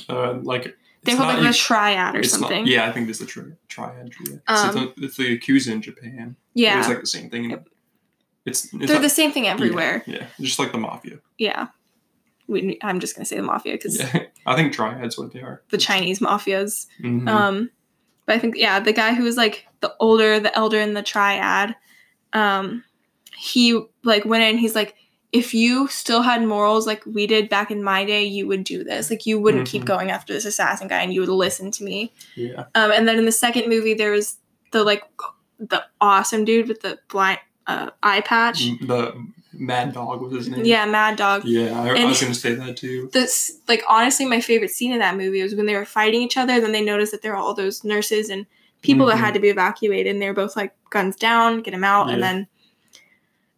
Uh, 0.09 0.35
like 0.43 0.77
They 1.07 1.13
it's 1.13 1.21
called 1.21 1.35
not 1.35 1.43
like 1.43 1.55
e- 1.55 1.59
triad 1.59 2.15
or 2.15 2.19
it's 2.19 2.33
not- 2.33 2.41
something. 2.51 2.67
yeah, 2.67 2.87
I 2.89 2.93
think 2.93 3.09
it's 3.09 3.19
the 3.21 3.27
tri- 3.27 3.45
triad. 3.69 4.13
Yeah. 4.29 4.37
Um, 4.49 4.67
it's, 4.67 4.75
the, 4.75 5.05
it's 5.05 5.17
the 5.17 5.39
Yakuza 5.39 5.73
in 5.73 5.83
Japan. 5.83 6.37
yeah. 6.55 6.79
it's 6.81 6.89
like 6.89 7.01
the 7.01 7.07
same 7.07 7.31
thing. 7.31 7.51
in- 7.51 7.65
It's, 8.45 8.73
it's 8.75 8.87
They're 8.87 9.01
the 9.01 9.09
same 9.09 9.33
thing 9.33 9.47
everywhere. 9.49 10.03
Yeah, 10.07 10.19
yeah, 10.19 10.27
just 10.41 10.59
like 10.59 10.73
the 10.73 10.79
mafia. 10.79 11.19
Yeah. 11.39 11.69
We, 12.49 12.79
I'm 12.83 13.01
just 13.01 13.17
gonna 13.17 13.25
say 13.25 13.37
the 13.37 13.43
mafia 13.43 13.73
because 13.73 13.99
Yeah, 13.99 14.23
I 14.47 14.55
think 14.55 14.73
triad's 14.73 15.19
what 15.19 15.33
they 15.33 15.41
are. 15.41 15.63
the 15.71 15.79
Chinese 15.79 16.21
mafias. 16.21 16.87
Mhm. 17.03 17.29
Um, 17.29 17.71
but 18.25 18.37
I 18.37 18.39
think 18.39 18.55
yeah, 18.57 18.79
the 18.79 18.93
guy 18.93 19.15
who 19.15 19.25
was 19.25 19.37
like 19.37 19.67
the 19.81 19.93
older, 19.99 20.39
the 20.39 20.57
elder 20.57 20.79
in 20.81 20.95
the 20.95 21.03
triad, 21.03 21.75
um, 22.33 22.85
he 23.37 23.81
like 24.05 24.25
went 24.25 24.45
in. 24.45 24.59
He's 24.59 24.75
like, 24.77 24.95
if 25.33 25.53
you 25.53 25.89
still 25.89 26.23
had 26.23 26.43
morals 26.45 26.87
like 26.87 27.05
we 27.05 27.27
did 27.27 27.49
back 27.49 27.71
in 27.71 27.83
my 27.83 28.05
day, 28.05 28.25
you 28.25 28.47
would 28.47 28.65
do 28.65 28.85
this. 28.85 29.11
Like 29.11 29.27
you 29.27 29.41
wouldn't 29.41 29.67
keep 29.69 29.83
Mhm. 29.83 29.87
going 29.87 30.11
after 30.11 30.33
this 30.33 30.45
assassin 30.45 30.89
guy, 30.89 31.03
and 31.03 31.13
you 31.13 31.21
would 31.21 31.29
listen 31.29 31.71
to 31.73 31.85
me. 31.85 32.13
yeah, 32.37 32.65
Um, 32.75 32.91
and 32.93 33.07
then 33.09 33.19
in 33.19 33.25
the 33.27 33.33
second 33.33 33.69
movie, 33.69 33.95
there 33.95 34.13
was 34.13 34.37
the 34.73 34.83
like 34.85 35.03
the 35.59 35.85
awesome 36.01 36.45
dude 36.45 36.69
with 36.69 36.81
the 36.83 36.99
blind 37.09 37.39
uh, 37.67 37.91
eye 38.03 38.21
patch. 38.21 38.61
The 38.83 39.15
Mad 39.53 39.93
Dog 39.95 40.21
was 40.21 40.33
his 40.35 40.49
name. 40.49 40.65
Yeah, 40.65 40.85
Mad 40.87 41.17
Dog. 41.17 41.43
Yeah, 41.45 41.81
I, 41.81 42.03
I 42.03 42.05
was 42.05 42.21
gonna 42.21 42.35
say 42.35 42.55
that 42.55 42.77
too. 42.77 43.09
this 43.13 43.59
like 43.67 43.83
honestly 43.89 44.27
my 44.27 44.41
favorite 44.41 44.71
scene 44.71 44.93
in 44.93 44.99
that 45.01 45.17
movie 45.17 45.43
was 45.43 45.55
when 45.55 45.67
they 45.67 45.75
were 45.75 45.85
fighting 45.87 46.21
each 46.23 46.37
other 46.37 46.61
then 46.61 46.73
they 46.73 46.83
noticed 46.85 47.11
that 47.13 47.23
there 47.23 47.33
were 47.33 47.39
all 47.39 47.55
those 47.55 47.83
nurses 47.85 48.29
and 48.31 48.45
people 48.83 49.07
that 49.07 49.17
Mhm. 49.17 49.21
had 49.21 49.35
to 49.35 49.41
be 49.41 49.49
evacuated 49.49 50.13
and 50.13 50.21
they 50.23 50.29
were 50.29 50.35
both 50.35 50.55
like 50.57 50.73
guns 50.91 51.17
down 51.17 51.63
get 51.63 51.73
him 51.75 51.83
out 51.85 52.11
and 52.11 52.23
then 52.23 52.47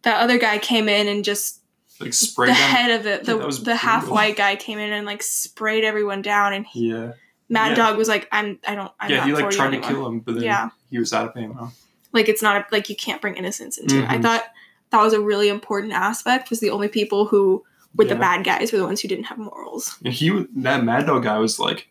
that 0.03 0.21
other 0.21 0.37
guy 0.37 0.57
came 0.57 0.87
in 0.87 1.07
and 1.07 1.23
just 1.25 1.58
Like 1.99 2.13
spray 2.13 2.47
the 2.47 2.53
down. 2.53 2.61
head 2.61 2.91
of 2.91 3.03
the 3.03 3.09
Yeah, 3.33 3.47
the, 3.47 3.61
the 3.63 3.75
half 3.75 4.07
white 4.09 4.35
guy 4.37 4.55
came 4.55 4.79
in 4.79 4.91
and 4.93 5.05
like 5.05 5.21
sprayed 5.23 5.83
everyone 5.83 6.21
down 6.21 6.53
and 6.53 6.65
he, 6.65 6.89
Yeah, 6.91 7.11
Mad 7.49 7.69
Yeah. 7.69 7.75
Dog 7.75 7.97
was 7.97 8.07
like 8.07 8.27
I'm 8.31 8.59
I 8.67 8.75
don't 8.75 8.91
I'm 8.99 9.09
yeah. 9.11 9.17
not 9.17 9.27
He 9.27 9.33
like 9.33 9.49
tried 9.49 9.71
to 9.71 9.79
kill 9.81 10.05
him, 10.07 10.19
but 10.21 10.35
then 10.35 10.43
Yeah. 10.43 10.69
he 10.89 10.97
was 10.99 11.11
out 11.13 11.27
of 11.29 11.35
ammo. 11.37 11.71
like 12.13 12.29
it's 12.29 12.41
not 12.41 12.55
a, 12.57 12.65
like 12.71 12.89
you 12.89 12.95
can't 12.95 13.21
bring 13.21 13.35
innocence 13.35 13.77
into 13.77 13.99
it 14.01 14.09
I 14.09 14.17
Mhm. 14.17 14.21
thought 14.23 14.43
that 14.91 15.01
was 15.01 15.13
a 15.13 15.21
really 15.21 15.49
important 15.49 15.93
aspect 15.93 16.49
was 16.49 16.59
the 16.61 16.69
only 16.71 16.87
people 16.87 17.25
who 17.25 17.63
were 17.95 18.05
the 18.05 18.15
bad 18.15 18.43
guys 18.45 18.71
were 18.71 18.77
the 18.77 18.85
ones 18.85 19.01
who 19.01 19.07
didn't 19.07 19.25
have 19.25 19.37
morals 19.37 19.97
And 20.05 20.13
he, 20.13 20.45
that 20.57 20.83
Mad 20.83 21.05
Dog 21.07 21.23
guy 21.23 21.37
was 21.39 21.59
like 21.59 21.87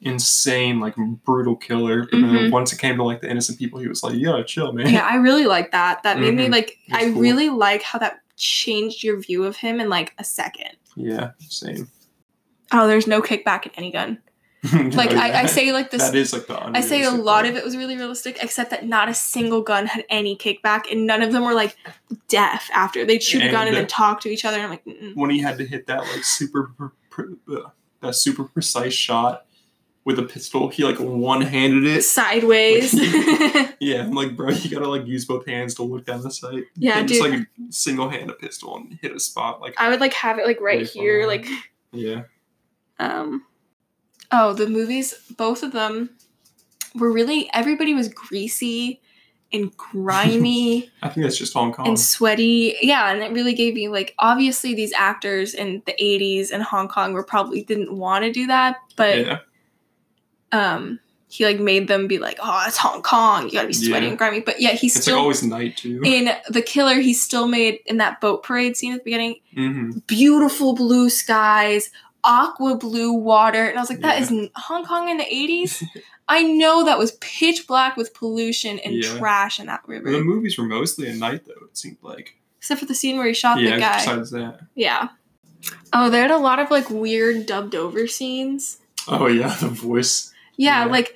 insane, 0.00 0.80
like 0.80 0.94
brutal 1.24 1.56
killer. 1.56 2.02
But 2.10 2.20
Mhm. 2.20 2.32
then 2.34 2.50
once 2.50 2.72
it 2.72 2.78
came 2.78 2.96
to 2.96 3.02
like 3.04 3.20
the 3.22 3.30
innocent 3.30 3.58
people, 3.58 3.78
he 3.80 3.88
was 3.88 4.02
like, 4.02 4.14
"Yeah, 4.16 4.42
chill, 4.42 4.72
man." 4.72 4.88
yeah 4.88 5.06
i 5.10 5.16
really 5.16 5.46
like 5.46 5.72
that 5.72 6.02
that 6.02 6.18
made 6.20 6.34
me 6.34 6.46
Mhm. 6.48 6.52
like 6.52 6.76
i 6.92 7.04
cool. 7.10 7.20
really 7.22 7.48
like 7.48 7.82
how 7.82 7.98
that 7.98 8.20
changed 8.36 9.02
your 9.02 9.18
view 9.18 9.44
of 9.44 9.56
him 9.56 9.80
in 9.80 9.88
like 9.88 10.14
a 10.18 10.24
second. 10.24 10.76
Yeah, 10.94 11.32
same. 11.48 11.88
Oh, 12.72 12.86
there's 12.86 13.06
no 13.06 13.20
kickback 13.22 13.66
in 13.66 13.72
any 13.76 13.90
gun. 13.90 14.18
Like 14.72 15.12
Oh, 15.12 15.16
I, 15.16 15.42
I 15.42 15.46
say 15.46 15.70
like 15.72 15.90
this 15.92 16.02
That 16.02 16.14
is 16.16 16.32
like 16.32 16.46
the. 16.48 16.58
I 16.60 16.80
say 16.80 17.04
a 17.04 17.10
lot 17.10 17.44
part. 17.44 17.46
of 17.46 17.56
it 17.56 17.64
was 17.64 17.76
really 17.76 17.96
realistic, 17.96 18.38
except 18.42 18.70
that 18.70 18.84
not 18.84 19.08
a 19.08 19.14
single 19.14 19.60
gun 19.62 19.86
had 19.86 20.04
any 20.10 20.36
kickback, 20.36 20.90
and 20.90 21.06
none 21.06 21.22
of 21.22 21.32
them 21.32 21.44
were 21.44 21.54
like 21.54 21.76
deaf 22.28 22.68
after 22.74 23.04
they'd 23.04 23.22
shoot 23.22 23.42
a 23.44 23.50
gun 23.50 23.68
and 23.68 23.76
then 23.76 23.86
talk 23.86 24.20
to 24.22 24.28
each 24.28 24.44
other. 24.44 24.56
And 24.56 24.64
I'm 24.64 24.70
like, 24.70 24.84
Mm-mm. 24.84 25.14
when 25.14 25.30
he 25.30 25.38
had 25.38 25.58
to 25.58 25.64
hit 25.64 25.86
that 25.86 26.00
like 26.00 26.24
super 26.24 26.72
uh, 27.18 27.56
that 28.00 28.14
super 28.16 28.44
precise 28.44 28.94
shot 28.94 29.45
with 30.06 30.18
a 30.18 30.22
pistol, 30.22 30.68
he 30.68 30.84
like 30.84 30.96
one 30.98 31.42
handed 31.42 31.84
it. 31.84 32.02
sideways. 32.02 32.94
Yeah, 33.78 34.04
I'm 34.04 34.12
like, 34.12 34.34
bro, 34.36 34.48
you 34.52 34.70
gotta 34.70 34.88
like 34.88 35.06
use 35.06 35.26
both 35.26 35.44
hands 35.46 35.74
to 35.74 35.82
look 35.82 36.06
down 36.06 36.22
the 36.22 36.30
sight. 36.30 36.64
Yeah, 36.76 37.00
dude. 37.00 37.08
just 37.08 37.20
like 37.20 37.46
single 37.68 38.08
hand 38.08 38.30
a 38.30 38.32
pistol 38.32 38.74
and 38.74 38.98
hit 39.02 39.14
a 39.14 39.20
spot. 39.20 39.60
Like, 39.60 39.74
I 39.78 39.90
would 39.90 40.00
like 40.00 40.14
have 40.14 40.38
it 40.38 40.46
like 40.46 40.62
right 40.62 40.78
Really 40.78 40.86
here, 40.86 41.20
fun. 41.20 41.28
like 41.28 41.46
yeah, 41.92 42.22
um. 42.98 43.44
Oh, 44.32 44.54
the 44.54 44.66
movies, 44.66 45.12
both 45.36 45.62
of 45.62 45.72
them 45.72 46.08
were 46.94 47.12
really. 47.12 47.50
Everybody 47.52 47.92
was 47.92 48.08
greasy 48.08 49.02
and 49.52 49.76
grimy. 49.76 50.90
I 51.02 51.10
think 51.10 51.24
that's 51.24 51.36
just 51.38 51.52
Hong 51.52 51.72
Kong. 51.74 51.86
and 51.88 52.00
sweaty. 52.00 52.76
Yeah, 52.80 53.12
and 53.12 53.22
it 53.22 53.32
really 53.32 53.52
gave 53.54 53.74
me 53.74 53.88
like 53.88 54.14
obviously 54.18 54.74
these 54.74 54.94
actors 54.94 55.52
in 55.52 55.82
the 55.84 55.94
80s 56.00 56.50
and 56.50 56.62
Hong 56.62 56.88
Kong 56.88 57.12
were 57.12 57.24
probably 57.24 57.62
didn't 57.62 57.94
want 57.94 58.24
to 58.24 58.32
do 58.32 58.46
that, 58.46 58.78
but 58.96 59.18
yeah, 59.18 59.38
um 60.52 61.00
he 61.28 61.44
like 61.44 61.58
made 61.58 61.88
them 61.88 62.06
be 62.06 62.18
like, 62.18 62.38
"Oh, 62.42 62.64
it's 62.68 62.76
Hong 62.76 63.02
Kong. 63.02 63.46
You 63.46 63.52
got 63.52 63.62
to 63.62 63.66
be 63.66 63.72
sweaty 63.72 64.04
Yeah. 64.06 64.10
and 64.10 64.18
grimy." 64.18 64.40
But 64.40 64.60
yeah, 64.60 64.70
he's 64.70 64.94
it's 64.94 65.02
still 65.04 65.16
like 65.16 65.22
always 65.22 65.42
night 65.42 65.76
too. 65.76 66.00
in 66.04 66.30
The 66.48 66.62
Killer, 66.62 67.00
he 67.00 67.12
still 67.14 67.48
made 67.48 67.80
in 67.86 67.96
that 67.98 68.20
boat 68.20 68.42
parade 68.44 68.76
scene 68.76 68.92
at 68.92 69.00
the 69.00 69.04
beginning, 69.04 69.36
hmm 69.54 69.90
beautiful 70.06 70.74
blue 70.74 71.10
skies, 71.10 71.90
aqua 72.22 72.76
blue 72.76 73.12
water, 73.12 73.66
and 73.66 73.76
I 73.76 73.82
was 73.82 73.90
like, 73.90 74.00
"That 74.00 74.18
Yeah. 74.30 74.42
is 74.44 74.50
Hong 74.54 74.84
Kong 74.84 75.08
in 75.08 75.16
the 75.16 75.24
80s?" 75.24 75.82
I 76.28 76.42
know 76.42 76.84
that 76.84 76.98
was 76.98 77.12
pitch 77.20 77.66
black 77.68 77.96
with 77.96 78.12
pollution 78.14 78.78
and 78.80 78.94
Yeah. 78.94 79.16
trash 79.16 79.60
in 79.60 79.66
that 79.66 79.80
river. 79.86 80.10
The 80.10 80.20
movies 80.22 80.56
were 80.58 80.64
mostly 80.64 81.08
at 81.08 81.16
night 81.16 81.44
though. 81.46 81.66
It 81.66 81.76
seemed 81.76 81.98
like. 82.02 82.36
Except 82.58 82.80
for 82.80 82.86
the 82.86 82.94
scene 82.96 83.16
where 83.16 83.26
he 83.28 83.34
shot 83.34 83.58
the 83.58 83.78
guy. 83.78 83.98
Besides 83.98 84.30
that. 84.30 84.60
Yeah. 84.74 85.08
Oh, 85.92 86.08
they 86.10 86.18
had 86.18 86.30
a 86.32 86.38
lot 86.38 86.58
of 86.58 86.70
like 86.70 86.88
weird 86.90 87.46
dubbed 87.46 87.74
over 87.74 88.06
scenes. 88.06 88.78
Oh 89.08 89.26
yeah, 89.26 89.54
the 89.60 89.68
voice. 89.68 90.32
Yeah, 90.56 90.84
Yeah. 90.86 90.90
like 90.90 91.14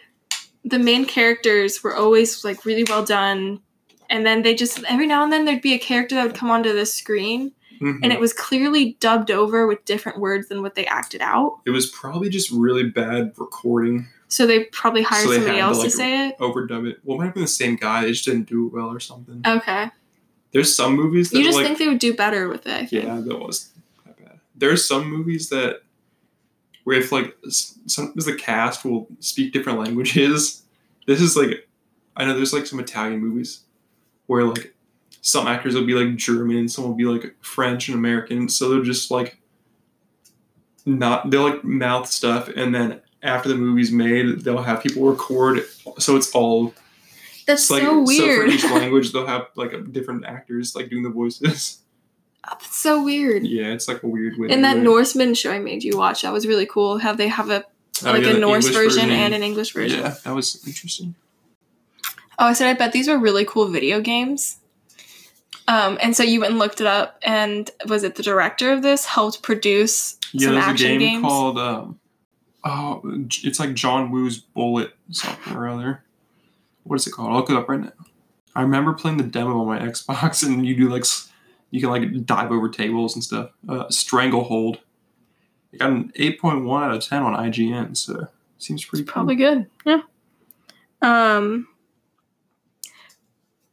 the 0.64 0.78
main 0.78 1.04
characters 1.06 1.82
were 1.82 1.94
always 1.96 2.44
like 2.44 2.64
really 2.64 2.84
well 2.84 3.04
done. 3.04 3.60
And 4.08 4.26
then 4.26 4.42
they 4.42 4.54
just 4.54 4.82
every 4.84 5.06
now 5.06 5.22
and 5.24 5.32
then 5.32 5.44
there'd 5.44 5.62
be 5.62 5.74
a 5.74 5.78
character 5.78 6.14
that 6.16 6.26
would 6.26 6.34
come 6.36 6.50
onto 6.50 6.72
the 6.72 6.84
screen 6.86 7.52
Mhm. 7.80 8.00
and 8.02 8.12
it 8.12 8.20
was 8.20 8.32
clearly 8.34 8.96
dubbed 9.00 9.30
over 9.30 9.66
with 9.66 9.84
different 9.86 10.18
words 10.18 10.48
than 10.48 10.60
what 10.62 10.74
they 10.74 10.84
acted 10.86 11.22
out. 11.22 11.60
it 11.64 11.70
was 11.70 11.86
probably 11.86 12.28
just 12.28 12.50
really 12.50 12.84
bad 12.84 13.32
recording. 13.38 14.06
So 14.28 14.46
they 14.46 14.64
probably 14.64 15.02
hired 15.02 15.24
So 15.24 15.30
they 15.30 15.36
somebody 15.36 15.56
to, 15.58 15.62
else 15.62 15.78
to, 15.78 15.82
like, 15.84 15.92
say 15.92 16.28
it. 16.28 16.38
Overdub 16.38 16.86
it. 16.88 17.00
Well, 17.02 17.16
it 17.16 17.18
might 17.18 17.24
have 17.26 17.34
been 17.34 17.42
the 17.42 17.48
same 17.48 17.74
guy. 17.76 18.02
They 18.04 18.12
just 18.12 18.24
didn't 18.26 18.48
do 18.48 18.66
it 18.66 18.72
well 18.72 18.86
or 18.88 19.00
something. 19.00 19.42
Okay. 19.44 19.90
There's 20.52 20.74
some 20.76 20.94
movies 20.94 21.30
that 21.30 21.38
You 21.38 21.44
just 21.44 21.56
like, 21.56 21.66
think 21.66 21.78
they 21.78 21.88
would 21.88 21.98
do 21.98 22.12
better 22.14 22.48
with 22.48 22.66
it, 22.66 22.72
I 22.74 22.86
think. 22.86 23.04
Yeah, 23.06 23.20
that 23.24 23.38
was 23.38 23.70
that 24.06 24.16
bad. 24.18 24.40
There's 24.54 24.84
some 24.86 25.08
movies 25.10 25.48
that 25.48 25.80
where 26.90 26.98
if 26.98 27.12
like 27.12 27.36
sometimes 27.86 28.26
the 28.26 28.34
cast 28.34 28.84
will 28.84 29.06
speak 29.20 29.52
different 29.52 29.78
languages. 29.78 30.56
This 31.06 31.22
is 31.22 31.36
like 31.36 31.66
I 32.14 32.24
know 32.24 32.34
there's 32.34 32.52
like 32.52 32.66
some 32.66 32.78
Italian 32.78 33.20
movies 33.20 33.62
where 34.26 34.44
like 34.44 34.74
some 35.22 35.48
actors 35.48 35.74
will 35.74 35.86
be 35.86 35.94
like 35.94 36.14
German, 36.16 36.68
some 36.68 36.84
will 36.84 36.94
be 36.94 37.04
like 37.04 37.34
French 37.40 37.88
and 37.88 37.96
American, 37.96 38.48
so 38.48 38.68
they'll 38.68 38.84
just 38.84 39.10
like 39.10 39.38
not 40.86 41.30
they'll 41.30 41.48
like 41.48 41.64
mouth 41.64 42.06
stuff 42.06 42.48
and 42.48 42.72
then 42.72 43.00
after 43.22 43.48
the 43.48 43.54
movie's 43.56 43.90
made 43.90 44.40
they'll 44.40 44.62
have 44.62 44.82
people 44.82 45.08
record 45.08 45.64
so 45.98 46.16
it's 46.16 46.30
all 46.32 46.74
That's 47.46 47.62
it's 47.62 47.70
like 47.70 47.82
so 47.82 48.04
for 48.04 48.46
each 48.46 48.64
language 48.70 49.12
they'll 49.12 49.26
have 49.26 49.48
like 49.56 49.92
different 49.92 50.26
actors 50.26 50.76
like 50.76 50.90
doing 50.90 51.02
the 51.02 51.10
voices 51.10 51.78
That's 52.48 52.76
so 52.76 53.02
weird. 53.04 53.46
yeah 53.46 53.66
it's 53.72 53.86
like 53.88 54.02
a 54.02 54.06
weird 54.06 54.38
way 54.38 54.48
And 54.50 54.64
that 54.64 54.78
it. 54.78 54.82
Norsemen 54.82 55.34
show 55.34 55.50
I 55.52 55.58
made 55.58 55.82
you 55.84 55.96
watch, 55.98 56.22
that 56.22 56.32
was 56.32 56.46
really 56.46 56.66
cool. 56.66 56.98
How 56.98 57.12
they 57.14 57.28
have 57.28 57.50
a 57.50 57.64
Oh, 58.02 58.12
like 58.12 58.22
yeah, 58.22 58.30
a 58.30 58.38
Norse 58.38 58.66
English 58.66 58.82
version, 58.82 59.10
and 59.10 59.34
an 59.34 59.42
English 59.42 59.74
version. 59.74 60.00
Yeah, 60.00 60.14
that 60.24 60.34
was 60.34 60.66
interesting. 60.66 61.14
Oh, 62.38 62.46
I 62.46 62.54
said 62.54 62.66
I 62.68 62.72
bet 62.72 62.92
these 62.92 63.08
were 63.08 63.18
really 63.18 63.44
cool 63.44 63.68
video 63.68 64.00
games. 64.00 64.56
Um, 65.68 65.98
and 66.02 66.16
so 66.16 66.22
you 66.22 66.40
went 66.40 66.52
and 66.52 66.58
looked 66.58 66.80
it 66.80 66.86
up, 66.86 67.18
and 67.22 67.70
was 67.86 68.02
it 68.02 68.14
the 68.14 68.22
director 68.22 68.72
of 68.72 68.80
this 68.80 69.04
helped 69.04 69.42
produce 69.42 70.16
Yeah, 70.32 70.46
some 70.46 70.54
there's 70.54 70.64
a 70.66 70.68
action 70.70 70.88
game 70.88 70.98
games? 70.98 71.22
called 71.22 71.58
um, 71.58 72.00
oh, 72.64 73.02
it's 73.44 73.60
like 73.60 73.74
John 73.74 74.10
Woo's 74.10 74.38
Bullet 74.38 74.92
something 75.10 75.54
or 75.54 75.68
other. 75.68 76.02
What 76.84 76.96
is 76.96 77.06
it 77.06 77.10
called? 77.10 77.28
I'll 77.32 77.36
look 77.36 77.50
it 77.50 77.56
up 77.56 77.68
right 77.68 77.80
now. 77.80 77.92
I 78.56 78.62
remember 78.62 78.94
playing 78.94 79.18
the 79.18 79.24
demo 79.24 79.60
on 79.60 79.66
my 79.66 79.78
Xbox, 79.78 80.42
and 80.46 80.64
you 80.66 80.74
do 80.74 80.88
like 80.88 81.04
you 81.70 81.80
can 81.80 81.90
like 81.90 82.26
dive 82.26 82.50
over 82.52 82.68
tables 82.68 83.14
and 83.14 83.22
stuff. 83.24 83.50
Uh, 83.68 83.88
Stranglehold. 83.88 84.78
It 85.72 85.78
got 85.78 85.90
an 85.90 86.12
eight 86.16 86.40
point 86.40 86.64
one 86.64 86.82
out 86.82 86.94
of 86.94 87.04
ten 87.04 87.22
on 87.22 87.34
IGN, 87.34 87.96
so 87.96 88.26
seems 88.58 88.84
pretty 88.84 89.04
cool. 89.04 89.12
Probably 89.12 89.36
good. 89.36 89.66
Yeah. 89.86 90.00
Um, 91.02 91.68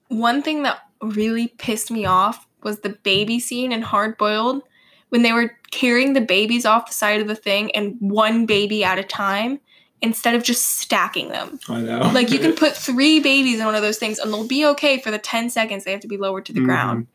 one 0.09 0.41
thing 0.41 0.63
that 0.63 0.79
really 1.01 1.47
pissed 1.57 1.91
me 1.91 2.05
off 2.05 2.47
was 2.63 2.79
the 2.79 2.89
baby 2.89 3.39
scene 3.39 3.71
in 3.71 3.81
Hard 3.81 4.17
Boiled 4.17 4.63
when 5.09 5.21
they 5.21 5.31
were 5.33 5.55
carrying 5.71 6.13
the 6.13 6.21
babies 6.21 6.65
off 6.65 6.87
the 6.87 6.93
side 6.93 7.21
of 7.21 7.27
the 7.27 7.35
thing 7.35 7.71
and 7.71 7.95
one 7.99 8.45
baby 8.45 8.83
at 8.83 8.97
a 8.99 9.03
time 9.03 9.59
instead 10.01 10.35
of 10.35 10.43
just 10.43 10.79
stacking 10.79 11.29
them. 11.29 11.59
I 11.69 11.81
know. 11.81 11.99
Like 12.13 12.29
you 12.31 12.39
can 12.39 12.53
put 12.55 12.73
three 12.75 13.19
babies 13.19 13.59
in 13.59 13.65
one 13.65 13.75
of 13.75 13.81
those 13.81 13.97
things 13.97 14.19
and 14.19 14.31
they'll 14.33 14.47
be 14.47 14.65
okay 14.67 14.99
for 14.99 15.11
the 15.11 15.17
10 15.17 15.49
seconds 15.49 15.83
they 15.83 15.91
have 15.91 16.01
to 16.01 16.07
be 16.07 16.17
lowered 16.17 16.45
to 16.45 16.53
the 16.53 16.59
Mhm. 16.61 16.65
ground. 16.65 17.07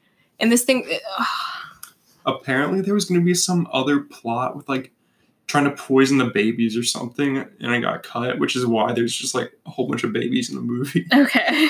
And 0.42 0.52
this 0.52 0.64
thing, 0.64 0.86
ugh, 1.18 1.26
apparently 2.26 2.80
there 2.82 2.94
was 2.94 3.04
going 3.06 3.20
to 3.20 3.24
be 3.24 3.34
some 3.34 3.66
other 3.72 4.00
plot 4.00 4.56
with 4.56 4.68
like 4.68 4.92
trying 5.46 5.64
to 5.64 5.70
poison 5.72 6.18
the 6.18 6.24
babies 6.26 6.76
or 6.76 6.82
something 6.82 7.38
and 7.38 7.72
it 7.74 7.80
got 7.80 8.02
cut 8.02 8.38
which 8.38 8.54
is 8.56 8.64
why 8.64 8.92
there's 8.92 9.14
just 9.14 9.34
like 9.34 9.52
a 9.66 9.70
whole 9.70 9.86
bunch 9.88 10.02
of 10.04 10.12
babies 10.12 10.48
in 10.48 10.54
the 10.56 10.62
movie 10.62 11.06
okay. 11.14 11.68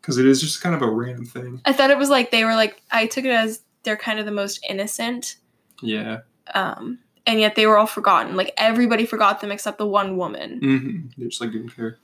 because 0.00 0.16
it 0.18 0.24
is 0.26 0.40
just 0.40 0.62
kind 0.62 0.74
of 0.74 0.82
a 0.82 0.88
random 0.88 1.24
thing 1.26 1.60
I 1.64 1.72
thought 1.72 1.90
it 1.90 1.98
was 1.98 2.08
like 2.10 2.30
they 2.30 2.44
were 2.44 2.54
like, 2.54 2.80
I 2.90 3.06
took 3.06 3.24
it 3.24 3.30
as 3.30 3.60
they're 3.82 3.96
kind 3.96 4.18
of 4.18 4.24
the 4.24 4.32
most 4.32 4.64
innocent. 4.68 5.36
yeah 5.82 6.20
um, 6.54 6.98
and 7.26 7.38
yet 7.40 7.56
they 7.56 7.66
were 7.66 7.76
all 7.76 7.86
forgotten. 7.86 8.34
Like 8.36 8.54
everybody 8.56 9.04
forgot 9.04 9.40
them 9.42 9.52
except 9.52 9.76
the 9.78 9.86
one 9.86 10.16
woman. 10.16 10.58
hmm 10.60 10.98
they 11.18 11.26
just 11.28 11.40
like 11.40 11.52
didn't 11.52 11.70
care 11.70 11.98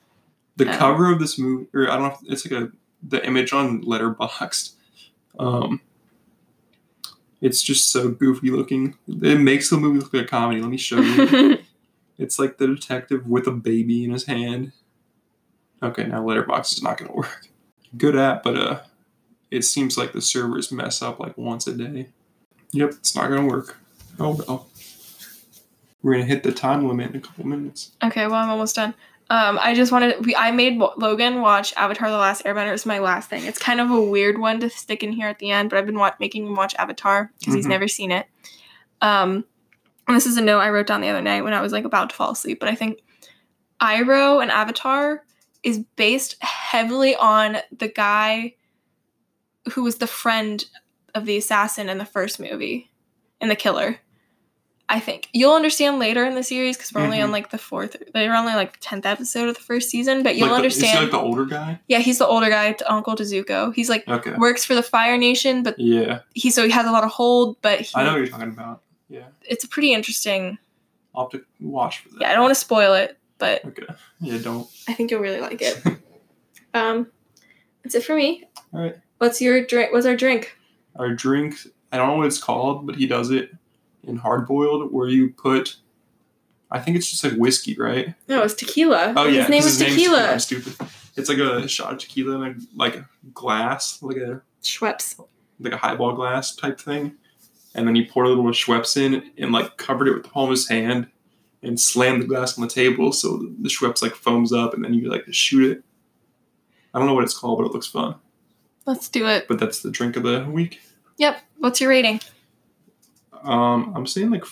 the 0.56 0.68
Oh. 0.72 0.76
cover 0.76 1.10
of 1.12 1.18
this 1.20 1.38
movie 1.38 1.66
or 1.74 1.90
i 1.90 1.96
don't 1.96 2.02
know 2.08 2.18
if 2.26 2.32
it's 2.32 2.50
like 2.50 2.60
a 2.62 2.70
the 3.02 3.24
image 3.26 3.52
on 3.52 3.82
letterboxd 3.84 4.72
um 5.38 5.80
it's 7.44 7.62
just 7.62 7.92
so 7.92 8.08
goofy 8.08 8.50
looking 8.50 8.96
it 9.06 9.38
makes 9.38 9.70
the 9.70 9.76
movie 9.76 10.00
look 10.00 10.12
like 10.12 10.24
a 10.24 10.28
comedy 10.28 10.60
let 10.60 10.70
me 10.70 10.76
show 10.76 11.00
you 11.00 11.58
It's 12.18 12.38
like 12.38 12.58
the 12.58 12.66
detective 12.66 13.26
with 13.26 13.46
a 13.46 13.52
baby 13.52 14.04
in 14.04 14.12
his 14.12 14.26
hand. 14.26 14.72
Okay, 15.82 16.04
now 16.04 16.22
Letterboxd 16.22 16.74
is 16.74 16.82
not 16.82 16.98
going 16.98 17.10
to 17.10 17.16
work. 17.16 17.48
Good 17.96 18.16
app, 18.16 18.42
but 18.42 18.56
uh, 18.56 18.80
it 19.50 19.62
seems 19.62 19.98
like 19.98 20.12
the 20.12 20.20
servers 20.20 20.70
mess 20.72 21.02
up 21.02 21.18
like 21.18 21.36
once 21.36 21.66
a 21.66 21.74
day. 21.74 22.08
Yep, 22.72 22.90
it's 22.90 23.14
not 23.14 23.28
going 23.28 23.42
to 23.42 23.48
work. 23.48 23.78
Oh 24.18 24.40
well. 24.46 24.68
We're 26.02 26.12
gonna 26.14 26.26
hit 26.26 26.42
the 26.42 26.52
time 26.52 26.86
limit 26.86 27.10
in 27.10 27.16
a 27.16 27.20
couple 27.20 27.46
minutes. 27.46 27.92
okay, 28.04 28.26
well 28.26 28.36
I'm 28.36 28.50
almost 28.50 28.76
done. 28.76 28.92
Um, 29.30 29.58
I 29.60 29.74
just 29.74 29.90
wanted 29.90 30.24
we 30.26 30.36
I 30.36 30.50
made 30.50 30.78
Logan 30.96 31.40
watch 31.40 31.72
Avatar: 31.76 32.10
The 32.10 32.16
Last 32.18 32.44
Airbender. 32.44 32.72
It's 32.74 32.84
my 32.86 32.98
last 32.98 33.30
thing. 33.30 33.44
It's 33.46 33.58
kind 33.58 33.80
of 33.80 33.90
a 33.90 34.00
weird 34.00 34.38
one 34.38 34.60
to 34.60 34.68
stick 34.70 35.02
in 35.02 35.12
here 35.12 35.28
at 35.28 35.38
the 35.38 35.50
end, 35.50 35.70
but 35.70 35.78
I've 35.78 35.86
been 35.86 35.98
wa- 35.98 36.12
making 36.20 36.46
him 36.46 36.54
watch 36.54 36.74
Avatar 36.76 37.32
because 37.38 37.54
he's 37.54 37.66
Mhm. 37.66 37.70
never 37.70 37.88
seen 37.88 38.10
it. 38.12 38.26
Um, 39.00 39.44
and 40.06 40.14
this 40.16 40.26
is 40.26 40.36
a 40.36 40.42
note 40.42 40.60
I 40.60 40.68
wrote 40.70 40.86
down 40.86 41.00
the 41.00 41.08
other 41.08 41.22
night 41.22 41.42
when 41.42 41.54
I 41.54 41.62
was 41.62 41.72
like 41.72 41.84
about 41.86 42.10
to 42.10 42.16
fall 42.16 42.32
asleep. 42.32 42.60
But 42.60 42.68
I 42.68 42.74
think 42.74 43.00
Iroh 43.80 44.42
and 44.42 44.50
Avatar 44.50 45.24
is 45.62 45.78
based 45.96 46.36
heavily 46.42 47.16
on 47.16 47.56
the 47.76 47.88
guy 47.88 48.54
who 49.72 49.82
was 49.82 49.96
the 49.96 50.06
friend 50.06 50.62
of 51.14 51.24
the 51.24 51.38
assassin 51.38 51.88
in 51.88 51.96
the 51.96 52.04
first 52.04 52.38
movie, 52.38 52.90
in 53.40 53.48
the 53.48 53.56
killer. 53.56 54.00
I 54.88 55.00
think 55.00 55.28
you'll 55.32 55.54
understand 55.54 55.98
later 55.98 56.24
in 56.26 56.34
the 56.34 56.42
series 56.42 56.76
because 56.76 56.92
we're 56.92 57.00
only 57.02 57.20
on 57.20 57.30
Mhm. 57.30 57.32
like 57.32 57.50
the 57.50 57.56
fourth. 57.58 57.96
They're 58.12 58.34
only 58.34 58.52
like 58.54 58.74
the 58.74 58.80
tenth 58.80 59.06
episode 59.06 59.48
of 59.48 59.54
the 59.54 59.62
first 59.62 59.88
season, 59.88 60.22
but 60.22 60.36
you'll 60.36 60.48
like 60.50 60.60
the, 60.60 60.66
Is 60.66 60.74
understand. 60.76 60.98
he 60.98 61.02
like 61.04 61.10
the 61.12 61.18
older 61.20 61.46
guy? 61.46 61.80
yeah, 61.88 61.98
he's 62.00 62.18
the 62.18 62.26
older 62.26 62.50
guy, 62.50 62.72
to 62.72 62.92
Uncle 62.92 63.16
to 63.16 63.22
Zuko. 63.22 63.74
He's 63.74 63.88
like 63.88 64.06
Okay. 64.06 64.32
works 64.36 64.62
for 64.64 64.74
the 64.74 64.82
Fire 64.82 65.16
Nation, 65.16 65.62
but 65.62 65.78
Yeah, 65.78 66.20
he 66.34 66.50
so 66.50 66.64
he 66.64 66.70
has 66.70 66.86
a 66.86 66.92
lot 66.92 67.02
of 67.02 67.10
hold. 67.10 67.56
But 67.62 67.80
he, 67.80 67.92
I 67.94 68.04
know 68.04 68.10
what 68.12 68.18
you're 68.18 68.26
talking 68.28 68.48
about. 68.50 68.82
Yeah, 69.08 69.28
it's 69.42 69.64
a 69.64 69.68
pretty 69.68 69.94
interesting. 69.94 70.58
I'll 71.14 71.30
have 71.30 71.40
to 71.40 71.46
watch 71.60 72.00
for 72.00 72.10
that. 72.10 72.20
Yeah, 72.20 72.30
I 72.30 72.32
don't 72.34 72.42
want 72.42 72.54
to 72.54 72.60
spoil 72.60 72.92
it, 72.94 73.16
but 73.38 73.64
Okay. 73.64 73.86
Yeah, 74.20 74.38
don't. 74.38 74.68
I 74.88 74.92
think 74.92 75.10
you'll 75.10 75.20
really 75.20 75.40
like 75.40 75.62
it. 75.62 75.82
um, 76.74 77.06
that's 77.82 77.94
it 77.94 78.04
for 78.04 78.14
me. 78.16 78.44
All 78.74 78.80
right. 78.80 78.96
What's 79.18 79.40
your 79.40 79.64
drink? 79.64 79.92
What's 79.92 80.04
our 80.06 80.16
drink? 80.16 80.56
Our 80.96 81.14
drink 81.14 81.56
I 81.90 81.96
don't 81.96 82.08
know 82.08 82.16
what 82.16 82.26
it's 82.26 82.38
called, 82.42 82.86
but 82.86 82.96
he 82.96 83.06
does 83.06 83.30
it 83.30 83.50
in 84.06 84.16
hard 84.16 84.46
boiled 84.46 84.92
where 84.92 85.08
you 85.08 85.30
put. 85.30 85.76
I 86.70 86.80
think 86.80 86.96
it's 86.96 87.10
just 87.10 87.22
like 87.22 87.34
whiskey, 87.34 87.76
right? 87.76 88.14
No, 88.28 88.42
it's 88.42 88.54
tequila. 88.54 89.14
Oh 89.16 89.26
yeah, 89.26 89.42
his 89.42 89.48
name 89.48 89.62
is 89.62 89.78
tequila. 89.78 90.32
I'm 90.32 90.40
stupid. 90.40 90.74
It's 91.16 91.28
like 91.28 91.38
a 91.38 91.68
shot 91.68 91.92
of 91.92 91.98
tequila 91.98 92.40
in 92.40 92.42
a 92.42 92.54
like 92.74 92.96
a 92.96 93.08
glass, 93.32 94.02
like 94.02 94.16
a 94.16 94.42
Schweppes. 94.62 95.20
like 95.60 95.72
a 95.72 95.76
highball 95.76 96.14
glass 96.14 96.54
type 96.54 96.80
thing, 96.80 97.14
and 97.74 97.86
then 97.86 97.94
he 97.94 98.04
poured 98.04 98.26
a 98.26 98.30
little 98.30 98.44
Schweppes 98.46 98.96
in 98.96 99.30
and 99.38 99.52
like 99.52 99.76
covered 99.76 100.08
it 100.08 100.14
with 100.14 100.24
the 100.24 100.28
palm 100.30 100.44
of 100.44 100.50
his 100.50 100.68
hand, 100.68 101.08
and 101.62 101.80
slammed 101.80 102.22
the 102.22 102.26
glass 102.26 102.58
on 102.58 102.62
the 102.62 102.72
table 102.72 103.12
so 103.12 103.36
the 103.36 103.68
Schweppes 103.68 104.02
like 104.02 104.14
foams 104.14 104.52
up, 104.52 104.74
and 104.74 104.84
then 104.84 104.94
you 104.94 105.08
like 105.08 105.24
shoot 105.30 105.70
it. 105.70 105.84
I 106.92 106.98
don't 106.98 107.06
know 107.06 107.14
what 107.14 107.24
it's 107.24 107.36
called, 107.36 107.58
but 107.58 107.66
it 107.66 107.72
looks 107.72 107.86
fun. 107.86 108.16
Let's 108.86 109.08
do 109.08 109.26
it. 109.26 109.48
But 109.48 109.58
that's 109.58 109.80
the 109.80 109.90
drink 109.90 110.16
of 110.16 110.22
the 110.24 110.44
week. 110.44 110.80
Yep. 111.16 111.40
What's 111.58 111.80
your 111.80 111.90
rating? 111.90 112.20
Um, 113.44 113.92
I'm 113.94 114.06
saying 114.06 114.30
like 114.30 114.44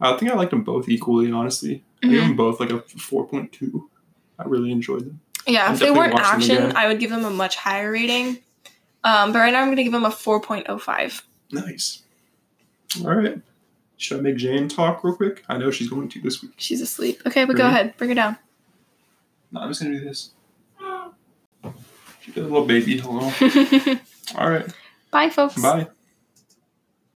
I 0.00 0.16
think 0.16 0.30
I 0.30 0.34
liked 0.34 0.50
them 0.50 0.62
both 0.62 0.88
equally. 0.88 1.30
Honestly, 1.32 1.82
I 2.02 2.06
gave 2.08 2.20
Mhm. 2.22 2.26
them 2.28 2.36
both 2.36 2.60
like 2.60 2.70
a 2.70 2.80
four 2.80 3.26
point 3.26 3.52
two. 3.52 3.90
I 4.38 4.44
really 4.44 4.70
enjoyed 4.70 5.00
them. 5.06 5.20
Yeah, 5.46 5.66
I'll 5.66 5.74
if 5.74 5.80
they 5.80 5.90
weren't 5.90 6.14
action. 6.14 6.72
I 6.76 6.88
would 6.88 6.98
give 7.00 7.10
them 7.10 7.24
a 7.24 7.30
much 7.30 7.56
higher 7.56 7.90
rating. 7.92 8.38
Um, 9.04 9.32
but 9.32 9.38
right 9.38 9.52
now 9.52 9.60
I'm 9.60 9.66
going 9.66 9.76
to 9.76 9.84
give 9.84 9.92
them 9.92 10.04
a 10.04 10.10
4.05. 10.10 11.22
Nice. 11.52 12.02
All 13.04 13.14
right. 13.14 13.40
Should 13.98 14.18
I 14.18 14.22
make 14.22 14.36
Jane 14.36 14.68
talk 14.68 15.04
real 15.04 15.14
quick? 15.14 15.44
I 15.48 15.56
know 15.58 15.70
she's 15.70 15.88
going 15.88 16.08
to 16.08 16.20
this 16.20 16.42
week. 16.42 16.50
She's 16.56 16.80
asleep. 16.80 17.22
Okay, 17.24 17.44
but 17.44 17.54
go 17.56 17.66
ahead. 17.68 17.96
Bring 17.96 18.10
her 18.10 18.16
down. 18.16 18.36
No, 19.52 19.60
I'm 19.60 19.68
just 19.70 19.80
gonna 19.80 19.96
do 19.96 20.04
this. 20.04 20.30
She's 22.20 22.36
a 22.36 22.40
little 22.40 22.66
baby. 22.66 22.98
Hello. 22.98 23.30
All 24.36 24.50
right. 24.50 24.66
Bye, 25.12 25.30
folks. 25.30 25.62
Bye. 25.62 25.86